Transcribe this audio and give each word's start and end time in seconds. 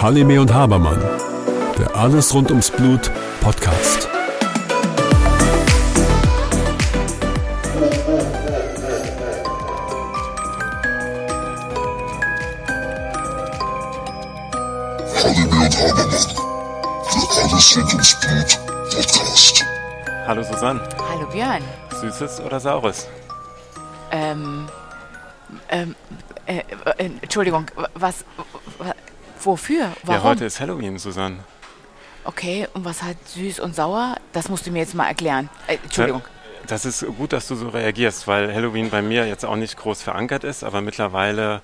Halime 0.00 0.40
und 0.40 0.54
Habermann, 0.54 1.02
der 1.76 1.96
Alles 1.96 2.32
rund 2.32 2.50
ums 2.50 2.70
Blut 2.70 3.10
Podcast. 3.40 4.08
Halime 15.16 15.64
und 15.64 15.76
Habermann, 15.80 16.36
der 17.12 17.44
Alles 17.44 17.76
rund 17.76 17.92
ums 17.92 18.14
Blut 18.20 18.58
Podcast. 18.94 19.64
Hallo 20.28 20.44
Susanne. 20.44 20.80
Hallo 21.10 21.26
Björn. 21.26 21.64
Süßes 22.00 22.40
oder 22.40 22.60
Saures? 22.60 23.08
Ähm, 24.12 24.65
ähm, 25.82 25.94
äh, 26.46 26.58
äh, 26.98 27.10
Entschuldigung, 27.22 27.66
was, 27.94 28.24
wa- 28.78 28.94
wofür? 29.42 29.92
Warum? 30.02 30.22
Ja, 30.22 30.28
heute 30.28 30.44
ist 30.44 30.60
Halloween, 30.60 30.98
Susanne. 30.98 31.38
Okay, 32.24 32.66
und 32.74 32.84
was 32.84 33.02
hat 33.02 33.16
süß 33.28 33.60
und 33.60 33.74
sauer? 33.74 34.16
Das 34.32 34.48
musst 34.48 34.66
du 34.66 34.70
mir 34.70 34.80
jetzt 34.80 34.94
mal 34.94 35.06
erklären. 35.06 35.48
Äh, 35.66 35.78
Entschuldigung. 35.82 36.22
Das 36.66 36.84
ist 36.84 37.06
gut, 37.18 37.32
dass 37.32 37.46
du 37.46 37.54
so 37.54 37.68
reagierst, 37.68 38.26
weil 38.26 38.52
Halloween 38.52 38.90
bei 38.90 39.00
mir 39.00 39.28
jetzt 39.28 39.44
auch 39.44 39.54
nicht 39.54 39.76
groß 39.76 40.02
verankert 40.02 40.42
ist, 40.42 40.64
aber 40.64 40.80
mittlerweile 40.80 41.60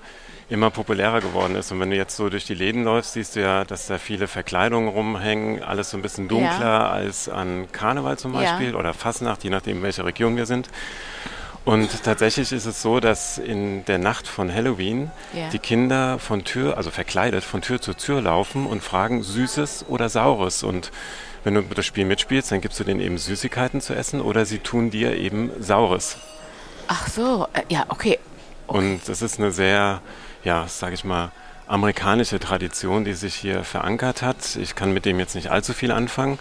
immer 0.49 0.69
populärer 0.69 1.19
geworden 1.19 1.55
ist. 1.55 1.71
Und 1.73 1.81
wenn 1.81 1.89
du 1.89 1.97
jetzt 1.97 2.15
so 2.15 2.29
durch 2.29 2.45
die 2.45 2.53
Läden 2.53 2.83
läufst, 2.85 3.13
siehst 3.13 3.35
du 3.35 3.41
ja, 3.41 3.65
dass 3.65 3.87
da 3.87 3.97
viele 3.97 4.27
Verkleidungen 4.27 4.87
rumhängen, 4.87 5.61
alles 5.63 5.89
so 5.89 5.97
ein 5.97 6.01
bisschen 6.01 6.29
dunkler 6.29 6.59
Ja. 6.61 6.89
als 6.89 7.27
an 7.27 7.69
Karneval 7.73 8.17
zum 8.17 8.33
Ja. 8.33 8.39
Beispiel 8.41 8.75
oder 8.75 8.93
Fastnacht, 8.93 9.43
je 9.43 9.49
nachdem, 9.49 9.77
in 9.77 9.83
welcher 9.83 10.05
Region 10.05 10.37
wir 10.37 10.45
sind. 10.45 10.69
Und 11.65 12.03
tatsächlich 12.03 12.51
ist 12.51 12.65
es 12.65 12.81
so, 12.81 12.99
dass 12.99 13.37
in 13.37 13.85
der 13.85 13.97
Nacht 13.97 14.27
von 14.27 14.53
Halloween 14.53 15.11
Ja. 15.33 15.49
die 15.49 15.59
Kinder 15.59 16.19
von 16.19 16.43
Tür, 16.43 16.75
also 16.77 16.91
verkleidet, 16.91 17.43
von 17.43 17.61
Tür 17.61 17.79
zu 17.79 17.93
Tür 17.93 18.21
laufen 18.21 18.65
und 18.65 18.83
fragen 18.83 19.23
Süßes 19.23 19.85
oder 19.87 20.09
Saures. 20.09 20.63
Und 20.63 20.91
wenn 21.45 21.53
du 21.55 21.61
das 21.61 21.85
Spiel 21.85 22.03
mitspielst, 22.05 22.51
dann 22.51 22.59
gibst 22.59 22.79
du 22.79 22.83
denen 22.83 22.99
eben 22.99 23.17
Süßigkeiten 23.17 23.79
zu 23.79 23.93
essen 23.95 24.19
oder 24.19 24.45
sie 24.45 24.59
tun 24.59 24.89
dir 24.91 25.15
eben 25.15 25.51
Saures. 25.59 26.17
Ach 26.87 27.07
so, 27.07 27.47
äh, 27.53 27.61
ja, 27.69 27.85
okay. 27.87 28.19
Und 28.67 29.01
das 29.07 29.21
ist 29.21 29.39
eine 29.39 29.51
sehr, 29.51 30.01
ja, 30.43 30.67
sage 30.67 30.95
ich 30.95 31.05
mal, 31.05 31.31
amerikanische 31.73 32.39
Tradition, 32.39 33.03
die 33.03 33.13
sich 33.13 33.33
hier 33.33 33.63
verankert 33.63 34.21
hat. 34.21 34.55
Ich 34.57 34.75
kann 34.75 34.93
mit 34.93 35.05
dem 35.05 35.19
jetzt 35.19 35.33
nicht 35.33 35.49
allzu 35.49 35.73
viel 35.73 35.91
anfangen 35.91 36.37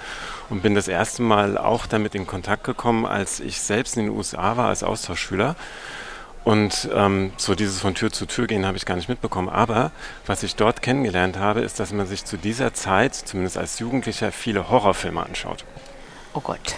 und 0.51 0.63
bin 0.63 0.75
das 0.75 0.89
erste 0.89 1.23
Mal 1.23 1.57
auch 1.57 1.87
damit 1.87 2.15
in 2.15 2.27
Kontakt 2.27 2.65
gekommen, 2.65 3.07
als 3.07 3.41
ich 3.41 3.61
selbst 3.63 3.97
in 3.97 4.05
den 4.05 4.15
USA 4.15 4.59
war 4.59 4.69
als 4.69 4.83
Austauschschüler. 4.83 5.57
Und 6.45 6.91
ähm, 6.93 7.33
so 7.39 7.55
dieses 7.55 7.81
von 7.81 7.95
Tür 7.95 8.13
zu 8.13 8.27
Tür 8.27 8.47
gehen 8.47 8.67
habe 8.67 8.77
ich 8.77 8.85
gar 8.85 8.97
nicht 8.97 9.09
mitbekommen. 9.09 9.49
Aber 9.49 9.91
was 10.27 10.43
ich 10.43 10.55
dort 10.55 10.83
kennengelernt 10.83 11.39
habe, 11.39 11.61
ist, 11.61 11.81
dass 11.81 11.93
man 11.93 12.07
sich 12.07 12.27
zu 12.27 12.37
dieser 12.37 12.75
Zeit, 12.75 13.15
zumindest 13.15 13.57
als 13.57 13.79
Jugendlicher, 13.79 14.33
viele 14.33 14.69
Horrorfilme 14.69 15.25
anschaut. 15.25 15.65
Oh 16.35 16.41
Gott, 16.41 16.75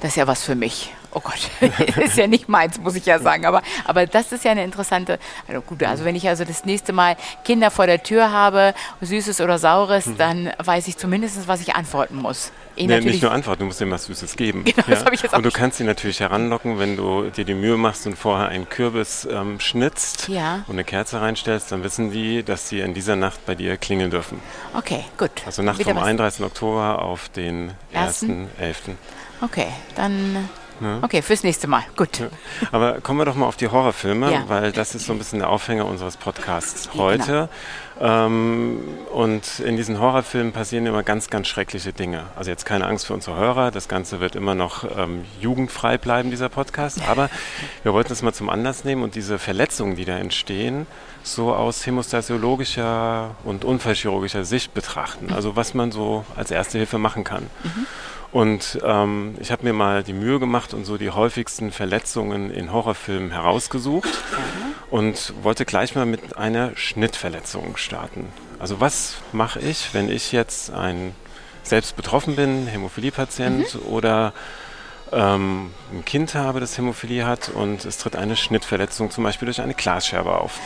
das 0.00 0.10
ist 0.10 0.16
ja 0.16 0.26
was 0.28 0.44
für 0.44 0.54
mich. 0.54 0.92
Oh 1.12 1.20
Gott, 1.20 1.50
ist 1.96 2.16
ja 2.18 2.26
nicht 2.26 2.48
meins, 2.48 2.78
muss 2.78 2.94
ich 2.94 3.06
ja 3.06 3.18
sagen. 3.18 3.46
Aber, 3.46 3.62
aber 3.86 4.06
das 4.06 4.30
ist 4.32 4.44
ja 4.44 4.50
eine 4.50 4.62
interessante. 4.64 5.18
Also 5.48 5.60
gut, 5.62 5.82
also 5.82 6.04
wenn 6.04 6.14
ich 6.16 6.28
also 6.28 6.44
das 6.44 6.64
nächste 6.66 6.92
Mal 6.92 7.16
Kinder 7.44 7.70
vor 7.70 7.86
der 7.86 8.02
Tür 8.02 8.30
habe, 8.30 8.74
Süßes 9.00 9.40
oder 9.40 9.58
Saures, 9.58 10.04
dann 10.18 10.52
weiß 10.62 10.86
ich 10.88 10.96
zumindest, 10.98 11.48
was 11.48 11.60
ich 11.62 11.74
antworten 11.74 12.16
muss. 12.16 12.52
Eh 12.76 12.86
Nee, 12.86 13.00
nicht 13.00 13.22
nur 13.22 13.32
Antworten, 13.32 13.60
du 13.60 13.66
musst 13.66 13.80
ihm 13.80 13.90
was 13.90 14.04
Süßes 14.04 14.36
geben. 14.36 14.64
Genau, 14.68 14.86
das 14.86 15.04
habe 15.04 15.14
ich 15.14 15.22
jetzt 15.22 15.32
auch 15.32 15.38
Und 15.38 15.44
du 15.46 15.50
kannst 15.50 15.78
sie 15.78 15.84
natürlich 15.84 16.20
heranlocken, 16.20 16.78
wenn 16.78 16.96
du 16.96 17.30
dir 17.30 17.44
die 17.44 17.54
Mühe 17.54 17.76
machst 17.76 18.06
und 18.06 18.16
vorher 18.16 18.48
einen 18.48 18.68
Kürbis 18.68 19.26
ähm, 19.30 19.58
schnitzt 19.60 20.28
Ja. 20.28 20.62
und 20.68 20.74
eine 20.74 20.84
Kerze 20.84 21.20
reinstellst, 21.20 21.72
dann 21.72 21.82
wissen 21.82 22.12
die, 22.12 22.42
dass 22.44 22.68
sie 22.68 22.80
in 22.80 22.94
dieser 22.94 23.16
Nacht 23.16 23.44
bei 23.46 23.54
dir 23.56 23.76
klingeln 23.78 24.10
dürfen. 24.10 24.40
Okay, 24.74 25.04
gut. 25.16 25.30
Also 25.46 25.62
Nacht 25.62 25.78
Wieder 25.78 25.90
vom 25.90 26.02
was. 26.02 26.06
31. 26.06 26.44
Oktober 26.44 27.02
auf 27.02 27.28
den 27.30 27.72
Ersten? 27.92 28.48
1.11. 28.60 28.94
Okay, 29.40 29.68
dann. 29.96 30.48
Okay, 31.02 31.22
fürs 31.22 31.42
nächste 31.42 31.66
Mal. 31.66 31.82
Gut. 31.96 32.22
Aber 32.72 33.00
kommen 33.00 33.18
wir 33.18 33.24
doch 33.24 33.34
mal 33.34 33.46
auf 33.46 33.56
die 33.56 33.68
Horrorfilme, 33.68 34.32
Ja. 34.32 34.44
weil 34.48 34.72
das 34.72 34.94
ist 34.94 35.06
so 35.06 35.12
ein 35.12 35.18
bisschen 35.18 35.38
der 35.40 35.48
Aufhänger 35.50 35.86
unseres 35.86 36.16
Podcasts 36.16 36.86
Ja, 36.86 36.90
genau. 36.92 37.04
heute. 37.04 37.48
Ähm, 38.00 38.78
und 39.12 39.58
in 39.58 39.76
diesen 39.76 39.98
Horrorfilmen 39.98 40.52
passieren 40.52 40.86
immer 40.86 41.02
ganz, 41.02 41.30
ganz 41.30 41.48
schreckliche 41.48 41.92
Dinge. 41.92 42.26
Also 42.36 42.50
jetzt 42.50 42.64
keine 42.64 42.86
Angst 42.86 43.06
für 43.06 43.14
unsere 43.14 43.36
Hörer, 43.36 43.72
das 43.72 43.88
Ganze 43.88 44.20
wird 44.20 44.36
immer 44.36 44.54
noch 44.54 44.84
ähm, 44.96 45.24
jugendfrei 45.40 45.98
bleiben, 45.98 46.30
dieser 46.30 46.48
Podcast. 46.48 47.00
Aber 47.08 47.28
wir 47.82 47.92
wollten 47.92 48.12
es 48.12 48.22
mal 48.22 48.32
zum 48.32 48.50
Anlass 48.50 48.84
nehmen 48.84 49.02
und 49.02 49.16
diese 49.16 49.38
Verletzungen, 49.40 49.96
die 49.96 50.04
da 50.04 50.16
entstehen, 50.16 50.86
so 51.24 51.52
aus 51.52 51.84
hämostasiologischer 51.86 53.34
und 53.44 53.64
unfallchirurgischer 53.64 54.44
Sicht 54.44 54.74
betrachten. 54.74 55.32
Also 55.32 55.56
was 55.56 55.74
man 55.74 55.90
so 55.90 56.24
als 56.36 56.50
erste 56.52 56.78
Hilfe 56.78 56.98
machen 56.98 57.24
kann. 57.24 57.48
Und 58.30 58.78
ähm, 58.84 59.36
ich 59.40 59.50
habe 59.50 59.64
mir 59.64 59.72
mal 59.72 60.02
die 60.02 60.12
Mühe 60.12 60.38
gemacht 60.38 60.74
und 60.74 60.84
so 60.84 60.98
die 60.98 61.10
häufigsten 61.10 61.70
Verletzungen 61.70 62.50
in 62.50 62.72
Horrorfilmen 62.72 63.30
herausgesucht 63.30 64.22
und 64.90 65.32
wollte 65.42 65.64
gleich 65.64 65.94
mal 65.94 66.04
mit 66.04 66.36
einer 66.36 66.76
Schnittverletzung 66.76 67.76
starten. 67.76 68.26
Also 68.58 68.80
was 68.80 69.16
mache 69.32 69.60
ich, 69.60 69.94
wenn 69.94 70.10
ich 70.10 70.32
jetzt 70.32 70.70
ein 70.70 71.14
selbst 71.62 71.96
betroffen 71.96 72.36
bin, 72.36 72.66
Hämophilie-Patient 72.66 73.78
oder 73.86 74.32
ähm, 75.12 75.72
ein 75.92 76.04
Kind 76.04 76.34
habe, 76.34 76.60
das 76.60 76.76
Hämophilie 76.76 77.26
hat 77.26 77.48
und 77.48 77.84
es 77.84 77.98
tritt 77.98 78.16
eine 78.16 78.36
Schnittverletzung 78.36 79.10
zum 79.10 79.24
Beispiel 79.24 79.46
durch 79.46 79.60
eine 79.60 79.74
Glasscherbe 79.74 80.36
auf. 80.36 80.58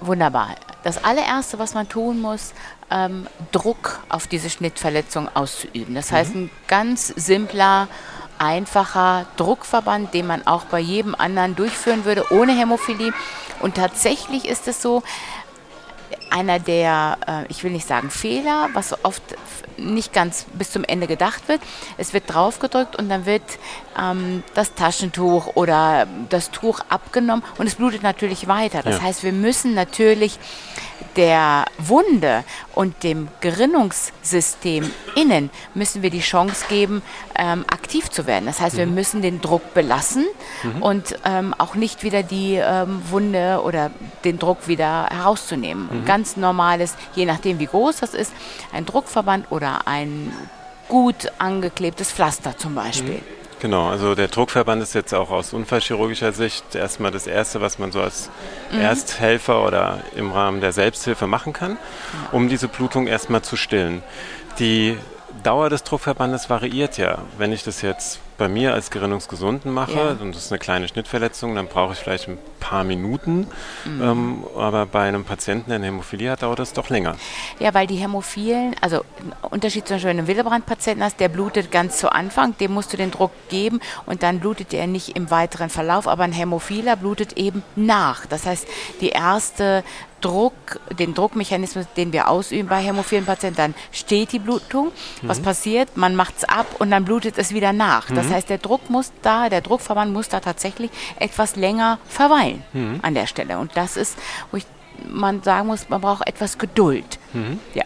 Wunderbar. 0.00 0.54
Das 0.86 1.02
allererste, 1.02 1.58
was 1.58 1.74
man 1.74 1.88
tun 1.88 2.20
muss, 2.20 2.52
ähm, 2.92 3.26
Druck 3.50 3.98
auf 4.08 4.28
diese 4.28 4.48
Schnittverletzung 4.48 5.28
auszuüben. 5.34 5.96
Das 5.96 6.12
heißt, 6.12 6.36
ein 6.36 6.48
ganz 6.68 7.08
simpler, 7.08 7.88
einfacher 8.38 9.26
Druckverband, 9.36 10.14
den 10.14 10.28
man 10.28 10.46
auch 10.46 10.66
bei 10.66 10.78
jedem 10.78 11.16
anderen 11.16 11.56
durchführen 11.56 12.04
würde, 12.04 12.30
ohne 12.30 12.56
Hämophilie. 12.56 13.12
Und 13.58 13.74
tatsächlich 13.74 14.46
ist 14.46 14.68
es 14.68 14.80
so, 14.80 15.02
einer 16.30 16.58
der, 16.58 17.18
äh, 17.26 17.44
ich 17.48 17.62
will 17.64 17.70
nicht 17.70 17.86
sagen 17.86 18.10
Fehler, 18.10 18.68
was 18.72 19.04
oft 19.04 19.22
nicht 19.78 20.12
ganz 20.12 20.46
bis 20.54 20.70
zum 20.70 20.84
Ende 20.84 21.06
gedacht 21.06 21.48
wird. 21.48 21.60
Es 21.98 22.12
wird 22.14 22.24
draufgedrückt 22.32 22.96
und 22.96 23.08
dann 23.08 23.26
wird 23.26 23.42
ähm, 24.00 24.42
das 24.54 24.74
Taschentuch 24.74 25.54
oder 25.54 26.06
das 26.28 26.50
Tuch 26.50 26.80
abgenommen 26.88 27.44
und 27.58 27.66
es 27.66 27.74
blutet 27.76 28.02
natürlich 28.02 28.48
weiter. 28.48 28.82
Das 28.82 28.96
Ja. 28.96 29.02
heißt, 29.02 29.22
wir 29.22 29.32
müssen 29.32 29.74
natürlich 29.74 30.38
der 31.16 31.64
Wunde 31.78 32.44
und 32.74 33.02
dem 33.02 33.28
Gerinnungssystem 33.40 34.90
innen 35.14 35.50
müssen 35.74 36.02
wir 36.02 36.10
die 36.10 36.20
Chance 36.20 36.66
geben, 36.68 37.02
ähm, 37.38 37.64
aktiv 37.70 38.10
zu 38.10 38.26
werden. 38.26 38.46
Das 38.46 38.60
heißt, 38.60 38.76
wir 38.76 38.86
müssen 38.86 39.22
den 39.22 39.40
Druck 39.40 39.72
belassen 39.74 40.26
und 40.80 41.18
ähm, 41.24 41.54
auch 41.56 41.74
nicht 41.74 42.02
wieder 42.02 42.22
die 42.22 42.54
ähm, 42.56 43.00
Wunde 43.10 43.62
oder 43.64 43.90
den 44.24 44.38
Druck 44.38 44.68
wieder 44.68 45.06
herauszunehmen. 45.06 45.88
Ein 45.90 46.04
ganz 46.16 46.38
normales, 46.38 46.94
je 47.14 47.26
nachdem 47.26 47.58
wie 47.58 47.66
groß 47.66 47.96
das 48.00 48.14
ist, 48.14 48.32
ein 48.72 48.86
Druckverband 48.86 49.52
oder 49.52 49.86
ein 49.86 50.32
gut 50.88 51.30
angeklebtes 51.38 52.10
Pflaster 52.10 52.56
zum 52.56 52.74
Beispiel. 52.74 53.20
Genau, 53.60 53.88
also 53.88 54.14
der 54.14 54.28
Druckverband 54.28 54.82
ist 54.82 54.94
jetzt 54.94 55.12
auch 55.12 55.30
aus 55.30 55.52
unfallchirurgischer 55.52 56.32
Sicht 56.32 56.74
erstmal 56.74 57.10
das 57.10 57.26
Erste, 57.26 57.60
was 57.60 57.78
man 57.78 57.92
so 57.92 58.00
als 58.00 58.30
Ersthelfer 58.72 59.62
oder 59.62 60.00
im 60.14 60.32
Rahmen 60.32 60.62
der 60.62 60.72
Selbsthilfe 60.72 61.26
machen 61.26 61.52
kann, 61.52 61.76
um 62.32 62.48
diese 62.48 62.68
Blutung 62.68 63.06
erstmal 63.06 63.42
zu 63.42 63.56
stillen. 63.56 64.02
Die 64.58 64.96
Dauer 65.42 65.70
des 65.70 65.84
Druckverbandes 65.84 66.48
variiert 66.50 66.98
ja. 66.98 67.18
Wenn 67.38 67.52
ich 67.52 67.62
das 67.64 67.82
jetzt 67.82 68.20
bei 68.38 68.48
mir 68.48 68.74
als 68.74 68.90
Gerinnungsgesunden 68.90 69.72
mache, 69.72 69.92
Ja. 69.92 70.08
und 70.20 70.34
das 70.34 70.44
ist 70.46 70.52
eine 70.52 70.58
kleine 70.58 70.88
Schnittverletzung, 70.88 71.54
dann 71.54 71.68
brauche 71.68 71.94
ich 71.94 71.98
vielleicht 71.98 72.28
ein 72.28 72.36
paar 72.60 72.84
Minuten. 72.84 73.46
Ähm, 73.86 74.44
aber 74.56 74.84
bei 74.84 75.08
einem 75.08 75.24
Patienten, 75.24 75.70
der 75.70 75.76
eine 75.76 75.86
Hämophilie 75.86 76.30
hat, 76.30 76.42
dauert 76.42 76.58
das 76.58 76.74
doch 76.74 76.90
länger. 76.90 77.16
Ja, 77.60 77.72
weil 77.72 77.86
die 77.86 77.96
Hämophilen, 77.96 78.74
also 78.82 78.98
ein 79.20 79.32
Unterschied 79.50 79.86
zum 79.88 79.94
Beispiel, 79.96 80.10
wenn 80.10 80.16
du 80.18 80.20
einen 80.22 80.28
Willebrand-Patienten 80.28 81.02
hast, 81.02 81.18
der 81.18 81.28
blutet 81.30 81.70
ganz 81.70 81.96
zu 81.98 82.12
Anfang, 82.12 82.56
dem 82.58 82.72
musst 82.74 82.92
du 82.92 82.98
den 82.98 83.10
Druck 83.10 83.30
geben 83.48 83.80
und 84.04 84.22
dann 84.22 84.40
blutet 84.40 84.74
er 84.74 84.86
nicht 84.86 85.16
im 85.16 85.30
weiteren 85.30 85.70
Verlauf, 85.70 86.06
aber 86.06 86.24
ein 86.24 86.32
Hämophiler 86.32 86.96
blutet 86.96 87.34
eben 87.38 87.62
nach. 87.74 88.26
Das 88.26 88.44
heißt, 88.44 88.66
die 89.00 89.10
erste 89.10 89.82
Druck, 90.26 90.80
den 90.98 91.14
Druckmechanismus, 91.14 91.86
den 91.96 92.12
wir 92.12 92.28
ausüben 92.28 92.68
bei 92.68 92.80
hämophilen 92.80 93.24
Patienten, 93.24 93.56
dann 93.56 93.74
steht 93.92 94.32
die 94.32 94.40
Blutung. 94.40 94.90
Was 95.22 95.38
passiert? 95.40 95.96
Man 95.96 96.16
macht 96.16 96.34
es 96.38 96.44
ab 96.44 96.66
und 96.80 96.90
dann 96.90 97.04
blutet 97.04 97.38
es 97.38 97.54
wieder 97.54 97.72
nach. 97.72 98.10
Das 98.10 98.28
heißt, 98.30 98.50
der 98.50 98.58
Druck 98.58 98.90
muss 98.90 99.12
da, 99.22 99.48
der 99.48 99.60
Druckverband 99.60 100.12
muss 100.12 100.28
da 100.28 100.40
tatsächlich 100.40 100.90
etwas 101.20 101.54
länger 101.54 101.98
verweilen 102.08 102.64
an 103.02 103.14
der 103.14 103.26
Stelle. 103.26 103.58
Und 103.58 103.76
das 103.76 103.96
ist, 103.96 104.16
wo 104.50 104.56
ich, 104.56 104.66
man 105.08 105.42
sagen 105.42 105.68
muss, 105.68 105.88
man 105.88 106.00
braucht 106.00 106.26
etwas 106.26 106.58
Geduld. 106.58 107.18
Ja. 107.74 107.84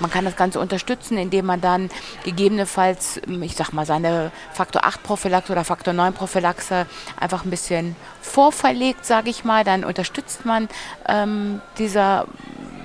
Man 0.00 0.10
kann 0.10 0.24
das 0.24 0.34
Ganze 0.34 0.60
unterstützen, 0.60 1.18
indem 1.18 1.46
man 1.46 1.60
dann 1.60 1.90
gegebenenfalls, 2.24 3.20
ich 3.42 3.54
sag 3.54 3.72
mal, 3.72 3.84
seine 3.84 4.32
Faktor 4.52 4.84
8 4.84 5.02
Prophylaxe 5.02 5.52
oder 5.52 5.62
Faktor 5.62 5.92
9 5.92 6.14
Prophylaxe 6.14 6.86
einfach 7.18 7.44
ein 7.44 7.50
bisschen 7.50 7.96
vorverlegt, 8.22 9.04
sage 9.04 9.28
ich 9.28 9.44
mal. 9.44 9.62
Dann 9.62 9.84
unterstützt 9.84 10.46
man 10.46 10.68
ähm, 11.06 11.60
dieser 11.78 12.26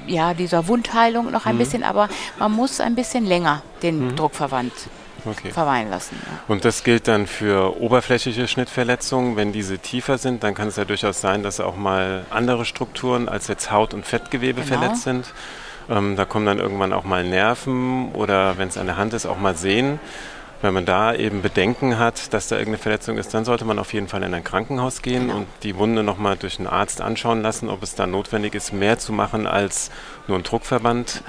ja, 0.07 0.35
dieser 0.35 0.67
Wundheilung 0.67 1.31
noch 1.31 1.47
ein 1.47 1.55
mhm. 1.55 1.59
bisschen, 1.59 1.83
aber 1.83 2.09
man 2.37 2.51
muss 2.51 2.79
ein 2.79 2.93
bisschen 2.93 3.25
länger 3.25 3.63
den 3.81 4.09
mhm. 4.09 4.15
Druckverband 4.15 4.71
okay. 5.25 5.51
verweilen 5.51 5.89
lassen. 5.89 6.15
Ja. 6.25 6.39
Und 6.47 6.65
das 6.65 6.83
gilt 6.83 7.07
dann 7.07 7.27
für 7.27 7.79
oberflächliche 7.81 8.47
Schnittverletzungen. 8.47 9.35
Wenn 9.35 9.51
diese 9.51 9.79
tiefer 9.79 10.17
sind, 10.17 10.43
dann 10.43 10.53
kann 10.53 10.67
es 10.67 10.75
ja 10.75 10.85
durchaus 10.85 11.21
sein, 11.21 11.43
dass 11.43 11.59
auch 11.59 11.75
mal 11.75 12.25
andere 12.29 12.65
Strukturen 12.65 13.29
als 13.29 13.47
jetzt 13.47 13.71
Haut 13.71 13.93
und 13.93 14.05
Fettgewebe 14.05 14.61
genau. 14.61 14.79
verletzt 14.79 15.03
sind. 15.03 15.25
Ähm, 15.89 16.15
da 16.15 16.25
kommen 16.25 16.45
dann 16.45 16.59
irgendwann 16.59 16.93
auch 16.93 17.03
mal 17.03 17.23
Nerven 17.23 18.11
oder 18.13 18.57
wenn 18.57 18.67
es 18.69 18.77
an 18.77 18.87
der 18.87 18.97
Hand 18.97 19.13
ist, 19.13 19.25
auch 19.25 19.37
mal 19.37 19.55
Sehnen. 19.55 19.99
Wenn 20.61 20.73
man 20.73 20.85
da 20.85 21.13
eben 21.13 21.41
Bedenken 21.41 21.99
hat, 21.99 22.33
dass 22.33 22.47
da 22.47 22.55
irgendeine 22.55 22.81
Verletzung 22.81 23.17
ist, 23.17 23.33
dann 23.33 23.45
sollte 23.45 23.65
man 23.65 23.77
auf 23.77 23.93
jeden 23.93 24.07
Fall 24.07 24.23
in 24.23 24.33
ein 24.33 24.43
Krankenhaus 24.43 25.01
gehen 25.01 25.27
genau. 25.27 25.39
und 25.39 25.47
die 25.63 25.75
Wunde 25.75 26.01
nochmal 26.01 26.37
durch 26.37 26.57
einen 26.57 26.67
Arzt 26.67 27.01
anschauen 27.01 27.41
lassen, 27.41 27.69
ob 27.69 27.83
es 27.83 27.93
da 27.93 28.07
notwendig 28.07 28.55
ist, 28.55 28.73
mehr 28.73 28.97
zu 28.97 29.13
machen 29.13 29.45
als 29.45 29.91
nur 30.27 30.37
einen 30.37 30.43
Druckverband. 30.43 31.23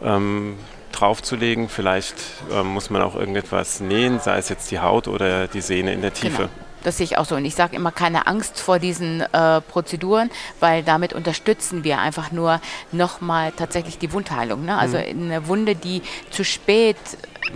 Genau. 0.00 0.16
Ähm, 0.16 0.58
draufzulegen. 0.92 1.68
Vielleicht 1.68 2.14
ähm, 2.52 2.68
muss 2.68 2.90
man 2.90 3.02
auch 3.02 3.14
irgendetwas 3.14 3.80
nähen, 3.80 4.20
sei 4.20 4.38
es 4.38 4.48
jetzt 4.48 4.70
die 4.70 4.80
Haut 4.80 5.08
oder 5.08 5.46
die 5.48 5.60
Sehne 5.60 5.92
in 5.92 6.02
der 6.02 6.12
Tiefe. 6.12 6.36
Genau. 6.36 6.50
Das 6.84 6.96
sehe 6.96 7.04
ich 7.04 7.18
auch 7.18 7.24
so. 7.24 7.34
Und 7.34 7.44
ich 7.44 7.54
sage 7.54 7.76
immer 7.76 7.90
keine 7.90 8.26
Angst 8.26 8.60
vor 8.60 8.78
diesen 8.78 9.20
äh, 9.20 9.60
Prozeduren, 9.60 10.30
weil 10.60 10.82
damit 10.82 11.12
unterstützen 11.12 11.84
wir 11.84 11.98
einfach 11.98 12.30
nur 12.30 12.60
nochmal 12.92 13.52
tatsächlich 13.52 13.98
die 13.98 14.12
Wundheilung. 14.12 14.64
Ne? 14.64 14.78
Also 14.78 14.96
mhm. 14.96 15.24
eine 15.24 15.48
Wunde, 15.48 15.74
die 15.74 16.02
zu 16.30 16.44
spät, 16.44 16.96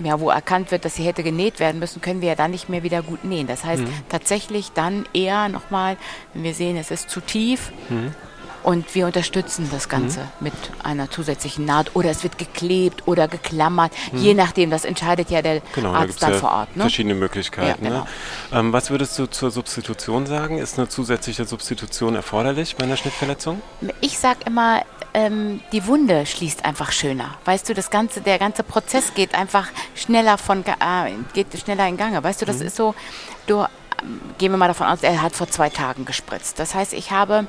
ja, 0.03 0.19
wo 0.21 0.31
erkannt 0.31 0.71
wird, 0.71 0.85
dass 0.85 0.97
sie 0.97 1.05
hätte 1.05 1.23
genäht 1.23 1.61
werden 1.61 1.79
müssen, 1.79 2.01
können 2.01 2.21
wir 2.21 2.31
ja 2.31 2.35
dann 2.35 2.51
nicht 2.51 2.69
mehr 2.69 2.83
wieder 2.83 3.03
gut 3.03 3.25
nähen. 3.25 3.47
Das 3.47 3.65
heißt 3.65 3.83
mhm. 3.83 3.93
tatsächlich 4.09 4.73
dann 4.73 5.07
eher 5.13 5.49
nochmal, 5.49 5.97
wenn 6.35 6.43
wir 6.43 6.55
sehen, 6.55 6.77
es 6.77 6.91
ist 6.91 7.09
zu 7.09 7.21
tief, 7.21 7.73
mhm. 7.89 8.15
Und 8.63 8.95
wir 8.95 9.07
unterstützen 9.07 9.69
das 9.73 9.89
Ganze 9.89 10.21
mhm. 10.21 10.27
mit 10.41 10.53
einer 10.83 11.11
zusätzlichen 11.11 11.65
Naht 11.65 11.95
oder 11.95 12.11
es 12.11 12.23
wird 12.23 12.39
geklebt 12.39 13.07
oder 13.07 13.29
geklammert, 13.29 13.93
mhm. 14.13 14.19
je 14.19 14.35
nachdem. 14.35 14.71
Das 14.71 14.85
entscheidet 14.85 15.31
ja 15.31 15.43
der 15.43 15.61
genau, 15.75 15.93
Arzt 15.93 16.23
da 16.23 16.27
dann 16.27 16.35
ja 16.35 16.41
vor 16.41 16.53
Ort. 16.53 16.77
Ne? 16.77 16.83
Verschiedene 16.83 17.15
Möglichkeiten. 17.15 17.85
Ja, 17.85 17.91
ne? 17.91 17.97
genau. 17.97 18.05
ne? 18.05 18.07
ähm, 18.53 18.73
was 18.73 18.91
würdest 18.91 19.19
du 19.19 19.27
zur 19.27 19.51
Substitution 19.51 20.27
sagen? 20.27 20.59
Ist 20.59 20.79
eine 20.79 20.89
zusätzliche 20.89 21.45
Substitution 21.45 22.15
erforderlich 22.15 22.77
bei 22.77 22.85
einer 22.85 22.97
Schnittverletzung? 22.97 23.61
Ich 24.01 24.19
sage 24.19 24.41
immer, 24.47 24.83
ähm, 25.15 25.61
die 25.73 25.87
Wunde 25.87 26.25
schließt 26.27 26.65
einfach 26.65 26.93
schöner. 26.93 27.35
Weißt 27.45 27.69
du, 27.69 27.75
das 27.75 27.91
ganze, 27.91 28.21
der 28.21 28.39
ganze 28.39 28.63
Prozess 28.63 29.15
geht 29.15 29.35
einfach 29.35 29.69
schneller 29.95 30.39
von 30.39 30.65
äh, 30.65 31.13
geht 31.35 31.49
schneller 31.59 31.87
in 31.89 31.97
Gange. 31.97 32.23
Weißt 32.23 32.41
du, 32.41 32.47
das 32.47 32.59
mhm. 32.59 32.67
ist 32.67 32.77
so. 32.77 32.95
Du 33.47 33.61
ähm, 33.61 34.21
gehen 34.39 34.53
wir 34.53 34.59
mal 34.59 34.69
davon 34.69 34.87
aus, 34.87 35.03
er 35.03 35.21
hat 35.21 35.35
vor 35.35 35.49
zwei 35.49 35.69
Tagen 35.69 36.05
gespritzt. 36.05 36.59
Das 36.59 36.75
heißt, 36.75 36.93
ich 36.93 37.11
habe 37.11 37.47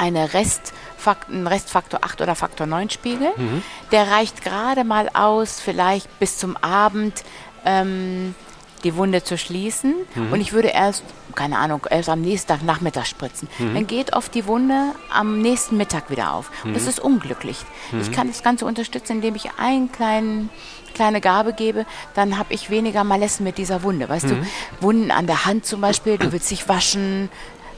eine 0.00 0.32
Restfakt, 0.32 1.28
einen 1.28 1.46
Restfaktor 1.46 2.00
8 2.02 2.22
oder 2.22 2.34
Faktor 2.34 2.66
9 2.66 2.90
Spiegel. 2.90 3.30
Mhm. 3.36 3.62
Der 3.92 4.10
reicht 4.10 4.42
gerade 4.42 4.82
mal 4.82 5.10
aus, 5.12 5.60
vielleicht 5.60 6.18
bis 6.18 6.38
zum 6.38 6.56
Abend 6.56 7.22
ähm, 7.66 8.34
die 8.82 8.96
Wunde 8.96 9.22
zu 9.22 9.36
schließen. 9.36 9.94
Mhm. 10.14 10.32
Und 10.32 10.40
ich 10.40 10.54
würde 10.54 10.68
erst, 10.68 11.04
keine 11.34 11.58
Ahnung, 11.58 11.86
erst 11.90 12.08
am 12.08 12.22
nächsten 12.22 12.48
Tag 12.48 12.62
Nachmittag 12.62 13.06
spritzen. 13.06 13.48
Mhm. 13.58 13.74
Dann 13.74 13.86
geht 13.86 14.14
oft 14.14 14.34
die 14.34 14.46
Wunde 14.46 14.92
am 15.12 15.42
nächsten 15.42 15.76
Mittag 15.76 16.08
wieder 16.10 16.32
auf. 16.32 16.50
Und 16.64 16.74
das 16.74 16.84
mhm. 16.84 16.88
ist 16.88 17.00
unglücklich. 17.00 17.58
Ich 18.00 18.08
mhm. 18.08 18.12
kann 18.12 18.28
das 18.28 18.42
Ganze 18.42 18.64
unterstützen, 18.64 19.16
indem 19.16 19.34
ich 19.34 19.50
einen 19.58 19.92
kleinen 19.92 20.48
kleine 20.94 21.20
Gabe 21.20 21.52
gebe, 21.52 21.86
dann 22.14 22.36
habe 22.36 22.52
ich 22.52 22.68
weniger 22.68 23.04
Malessen 23.04 23.44
mit 23.44 23.58
dieser 23.58 23.84
Wunde. 23.84 24.08
Weißt 24.08 24.26
mhm. 24.26 24.40
du, 24.40 24.46
Wunden 24.80 25.10
an 25.12 25.28
der 25.28 25.46
Hand 25.46 25.64
zum 25.64 25.80
Beispiel, 25.80 26.18
du 26.18 26.32
willst 26.32 26.50
dich 26.50 26.68
waschen, 26.68 27.28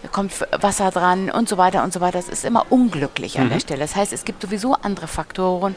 da 0.03 0.09
kommt 0.09 0.33
Wasser 0.61 0.91
dran 0.91 1.31
und 1.31 1.49
so 1.49 1.57
weiter 1.59 1.85
und 1.85 1.93
so 1.93 2.01
weiter. 2.01 2.19
Das 2.19 2.29
ist 2.29 2.45
immer 2.45 2.67
unglücklich 2.71 3.39
an 3.39 3.47
mhm. 3.47 3.51
der 3.51 3.61
Stelle. 3.61 3.81
Das 3.81 3.95
heißt, 3.95 4.13
es 4.13 4.25
gibt 4.25 4.43
sowieso 4.43 4.75
andere 4.75 5.07
Faktoren, 5.07 5.77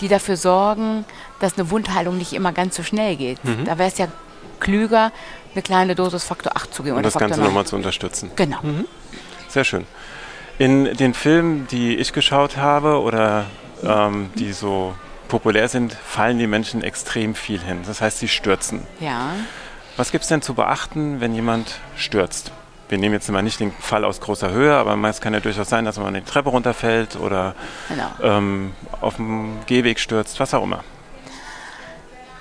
die 0.00 0.08
dafür 0.08 0.36
sorgen, 0.36 1.04
dass 1.40 1.58
eine 1.58 1.70
Wundheilung 1.70 2.16
nicht 2.16 2.32
immer 2.32 2.52
ganz 2.52 2.76
so 2.76 2.82
schnell 2.82 3.16
geht. 3.16 3.44
Mhm. 3.44 3.64
Da 3.66 3.78
wäre 3.78 3.88
es 3.88 3.98
ja 3.98 4.08
klüger, 4.58 5.12
eine 5.54 5.62
kleine 5.62 5.94
Dosis 5.94 6.24
Faktor 6.24 6.56
8 6.56 6.72
zu 6.72 6.82
geben. 6.82 6.96
Und 6.96 7.02
das 7.02 7.14
Ganze 7.14 7.40
nochmal 7.40 7.66
zu 7.66 7.76
unterstützen. 7.76 8.30
Genau. 8.36 8.58
Mhm. 8.62 8.86
Sehr 9.48 9.64
schön. 9.64 9.86
In 10.58 10.84
den 10.96 11.14
Filmen, 11.14 11.66
die 11.68 11.96
ich 11.96 12.12
geschaut 12.12 12.56
habe 12.56 13.00
oder 13.00 13.46
ähm, 13.84 14.30
die 14.34 14.52
so 14.52 14.94
populär 15.28 15.68
sind, 15.68 15.92
fallen 15.92 16.38
die 16.38 16.46
Menschen 16.46 16.82
extrem 16.82 17.34
viel 17.34 17.60
hin. 17.60 17.80
Das 17.86 18.00
heißt, 18.00 18.18
sie 18.18 18.28
stürzen. 18.28 18.86
Ja. 18.98 19.30
Was 19.96 20.10
gibt 20.10 20.22
es 20.22 20.28
denn 20.28 20.42
zu 20.42 20.54
beachten, 20.54 21.20
wenn 21.20 21.34
jemand 21.34 21.80
stürzt? 21.96 22.50
Wir 22.88 22.98
nehmen 22.98 23.14
jetzt 23.14 23.30
mal 23.30 23.42
nicht 23.42 23.60
den 23.60 23.72
Fall 23.72 24.04
aus 24.04 24.20
großer 24.20 24.50
Höhe, 24.50 24.74
aber 24.74 24.96
es 25.08 25.20
kann 25.20 25.34
ja 25.34 25.40
durchaus 25.40 25.68
sein, 25.68 25.84
dass 25.84 25.98
man 25.98 26.14
die 26.14 26.22
Treppe 26.22 26.50
runterfällt 26.50 27.16
oder 27.16 27.54
genau. 27.88 28.08
ähm, 28.22 28.72
auf 29.00 29.16
dem 29.16 29.58
Gehweg 29.66 30.00
stürzt, 30.00 30.40
was 30.40 30.54
auch 30.54 30.64
immer. 30.64 30.82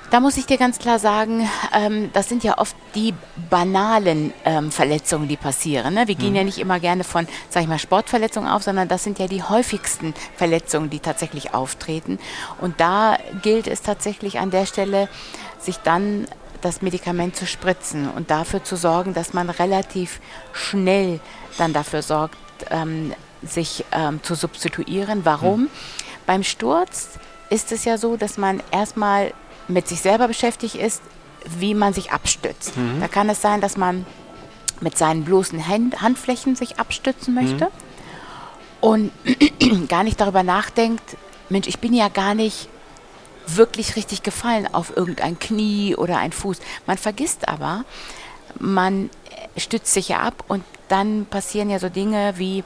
Da 0.10 0.22
muss 0.22 0.38
ich 0.38 0.46
dir 0.46 0.58
ganz 0.58 0.80
klar 0.80 1.00
sagen, 1.00 1.50
ähm, 1.74 2.12
das 2.14 2.30
sind 2.30 2.42
ja 2.42 2.60
oft 2.60 2.78
die 2.96 3.14
banalen 3.50 4.34
ähm, 4.46 4.72
Verletzungen, 4.72 5.28
die 5.28 5.36
passieren. 5.36 5.96
Ne? 5.96 6.08
Wir 6.08 6.16
gehen 6.16 6.34
ja 6.34 6.42
mhm. 6.42 6.46
nicht 6.46 6.60
immer 6.60 6.80
gerne 6.80 7.04
von, 7.04 7.28
sag 7.50 7.64
ich 7.64 7.68
mal, 7.68 7.78
Sportverletzungen 7.78 8.50
auf, 8.50 8.64
sondern 8.64 8.88
das 8.88 9.04
sind 9.04 9.20
ja 9.20 9.28
die 9.28 9.44
häufigsten 9.44 10.14
Verletzungen, 10.38 10.90
die 10.90 11.02
tatsächlich 11.02 11.54
auftreten. 11.54 12.20
Und 12.62 12.80
da 12.80 13.18
gilt 13.42 13.68
es 13.68 13.82
tatsächlich 13.82 14.40
an 14.40 14.50
der 14.50 14.66
Stelle, 14.66 15.10
sich 15.60 15.78
dann 15.80 16.26
das 16.62 16.82
Medikament 16.82 17.36
zu 17.36 17.46
spritzen 17.46 18.10
und 18.10 18.30
dafür 18.32 18.64
zu 18.64 18.76
sorgen, 18.76 19.14
dass 19.14 19.34
man 19.34 19.50
relativ 19.50 20.20
schnell 20.54 21.20
dann 21.58 21.74
dafür 21.74 22.02
sorgt, 22.02 22.38
ähm, 22.70 23.14
sich 23.44 23.86
ähm, 23.92 24.22
zu 24.24 24.36
substituieren. 24.36 25.26
Warum? 25.26 25.62
Mhm. 25.62 25.70
Beim 26.26 26.44
Sturz 26.44 27.20
ist 27.50 27.72
es 27.72 27.86
ja 27.86 27.98
so, 27.98 28.18
dass 28.18 28.38
man 28.38 28.62
erstmal 28.72 29.34
mit 29.68 29.88
sich 29.88 30.02
selber 30.02 30.28
beschäftigt 30.28 30.76
ist, 30.76 31.02
wie 31.60 31.74
man 31.74 31.94
sich 31.94 32.12
abstützt. 32.12 32.76
Mhm. 32.78 33.00
Da 33.00 33.08
kann 33.08 33.30
es 33.30 33.42
sein, 33.42 33.62
dass 33.62 33.78
man 33.78 34.06
mit 34.82 34.98
seinen 34.98 35.24
bloßen 35.24 35.68
Hand 35.68 36.02
Handflächen 36.02 36.56
sich 36.56 36.80
abstützen 36.80 37.34
möchte 37.34 37.66
mhm. 37.66 37.72
und 38.82 39.12
gar 39.88 40.04
nicht 40.04 40.20
darüber 40.20 40.44
nachdenkt, 40.44 41.18
Mensch, 41.50 41.68
ich 41.68 41.80
bin 41.80 41.94
ja 41.94 42.10
gar 42.10 42.36
nicht 42.36 42.70
wirklich 43.48 43.96
richtig 43.96 44.24
gefallen 44.24 44.68
auf 44.74 44.96
irgendein 44.96 45.40
Knie 45.40 45.96
oder 45.96 46.18
ein 46.18 46.32
Fuß. 46.32 46.60
Man 46.86 46.98
vergisst 46.98 47.48
aber, 47.48 47.86
man 48.60 49.10
stützt 49.56 49.94
sich 49.94 50.10
ja 50.10 50.20
ab 50.20 50.44
und 50.48 50.64
dann 50.88 51.26
passieren 51.26 51.70
ja 51.70 51.80
so 51.80 51.90
Dinge 51.90 52.34
wie 52.38 52.64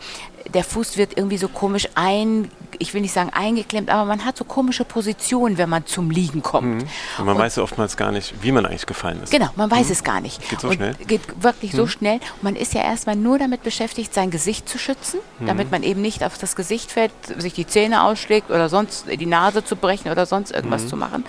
der 0.54 0.64
Fuß 0.64 0.98
wird 0.98 1.18
irgendwie 1.18 1.38
so 1.38 1.48
komisch 1.48 1.88
ein, 1.96 2.50
ich 2.80 2.94
will 2.94 3.02
nicht 3.02 3.14
sagen 3.14 3.30
eingeklemmt, 3.34 3.90
aber 3.90 4.06
man 4.06 4.26
hat 4.26 4.38
so 4.38 4.44
komische 4.44 4.86
Positionen, 4.86 5.58
wenn 5.58 5.70
man 5.70 5.86
zum 5.86 6.10
Liegen 6.10 6.42
kommt. 6.42 6.68
Mhm. 6.68 6.88
Und 7.18 7.26
man 7.26 7.36
und 7.36 7.42
weiß 7.42 7.60
oftmals 7.60 7.98
gar 7.98 8.12
nicht, 8.12 8.34
wie 8.42 8.52
man 8.52 8.66
eigentlich 8.66 8.86
gefallen 8.86 9.22
ist. 9.24 9.32
Genau, 9.32 9.50
man 9.56 9.70
weiß 9.70 9.88
mhm. 9.88 9.92
es 9.92 10.04
gar 10.04 10.22
nicht. 10.22 10.50
Geht 10.50 10.62
so 10.62 10.70
und 10.70 10.76
schnell? 10.76 10.96
Geht 11.08 11.22
wirklich 11.44 11.74
mhm. 11.74 11.78
so 11.78 11.88
schnell. 11.88 12.16
Und 12.16 12.44
man 12.44 12.56
ist 12.56 12.74
ja 12.74 12.82
erstmal 12.82 13.16
nur 13.16 13.40
damit 13.40 13.64
beschäftigt, 13.64 14.14
sein 14.14 14.32
Gesicht 14.32 14.68
zu 14.68 14.78
schützen, 14.78 15.20
mhm. 15.40 15.48
damit 15.48 15.72
man 15.72 15.84
eben 15.84 16.02
nicht 16.02 16.24
auf 16.24 16.38
das 16.38 16.56
Gesicht 16.56 16.92
fällt, 16.92 17.12
sich 17.38 17.54
die 17.54 17.68
Zähne 17.68 18.04
ausschlägt 18.04 18.50
oder 18.50 18.70
sonst 18.70 19.06
die 19.08 19.26
Nase 19.26 19.64
zu 19.64 19.76
brechen 19.76 20.12
oder 20.12 20.26
sonst 20.26 20.52
irgendwas 20.52 20.84
mhm. 20.84 20.88
zu 20.88 20.98
machen. 20.98 21.26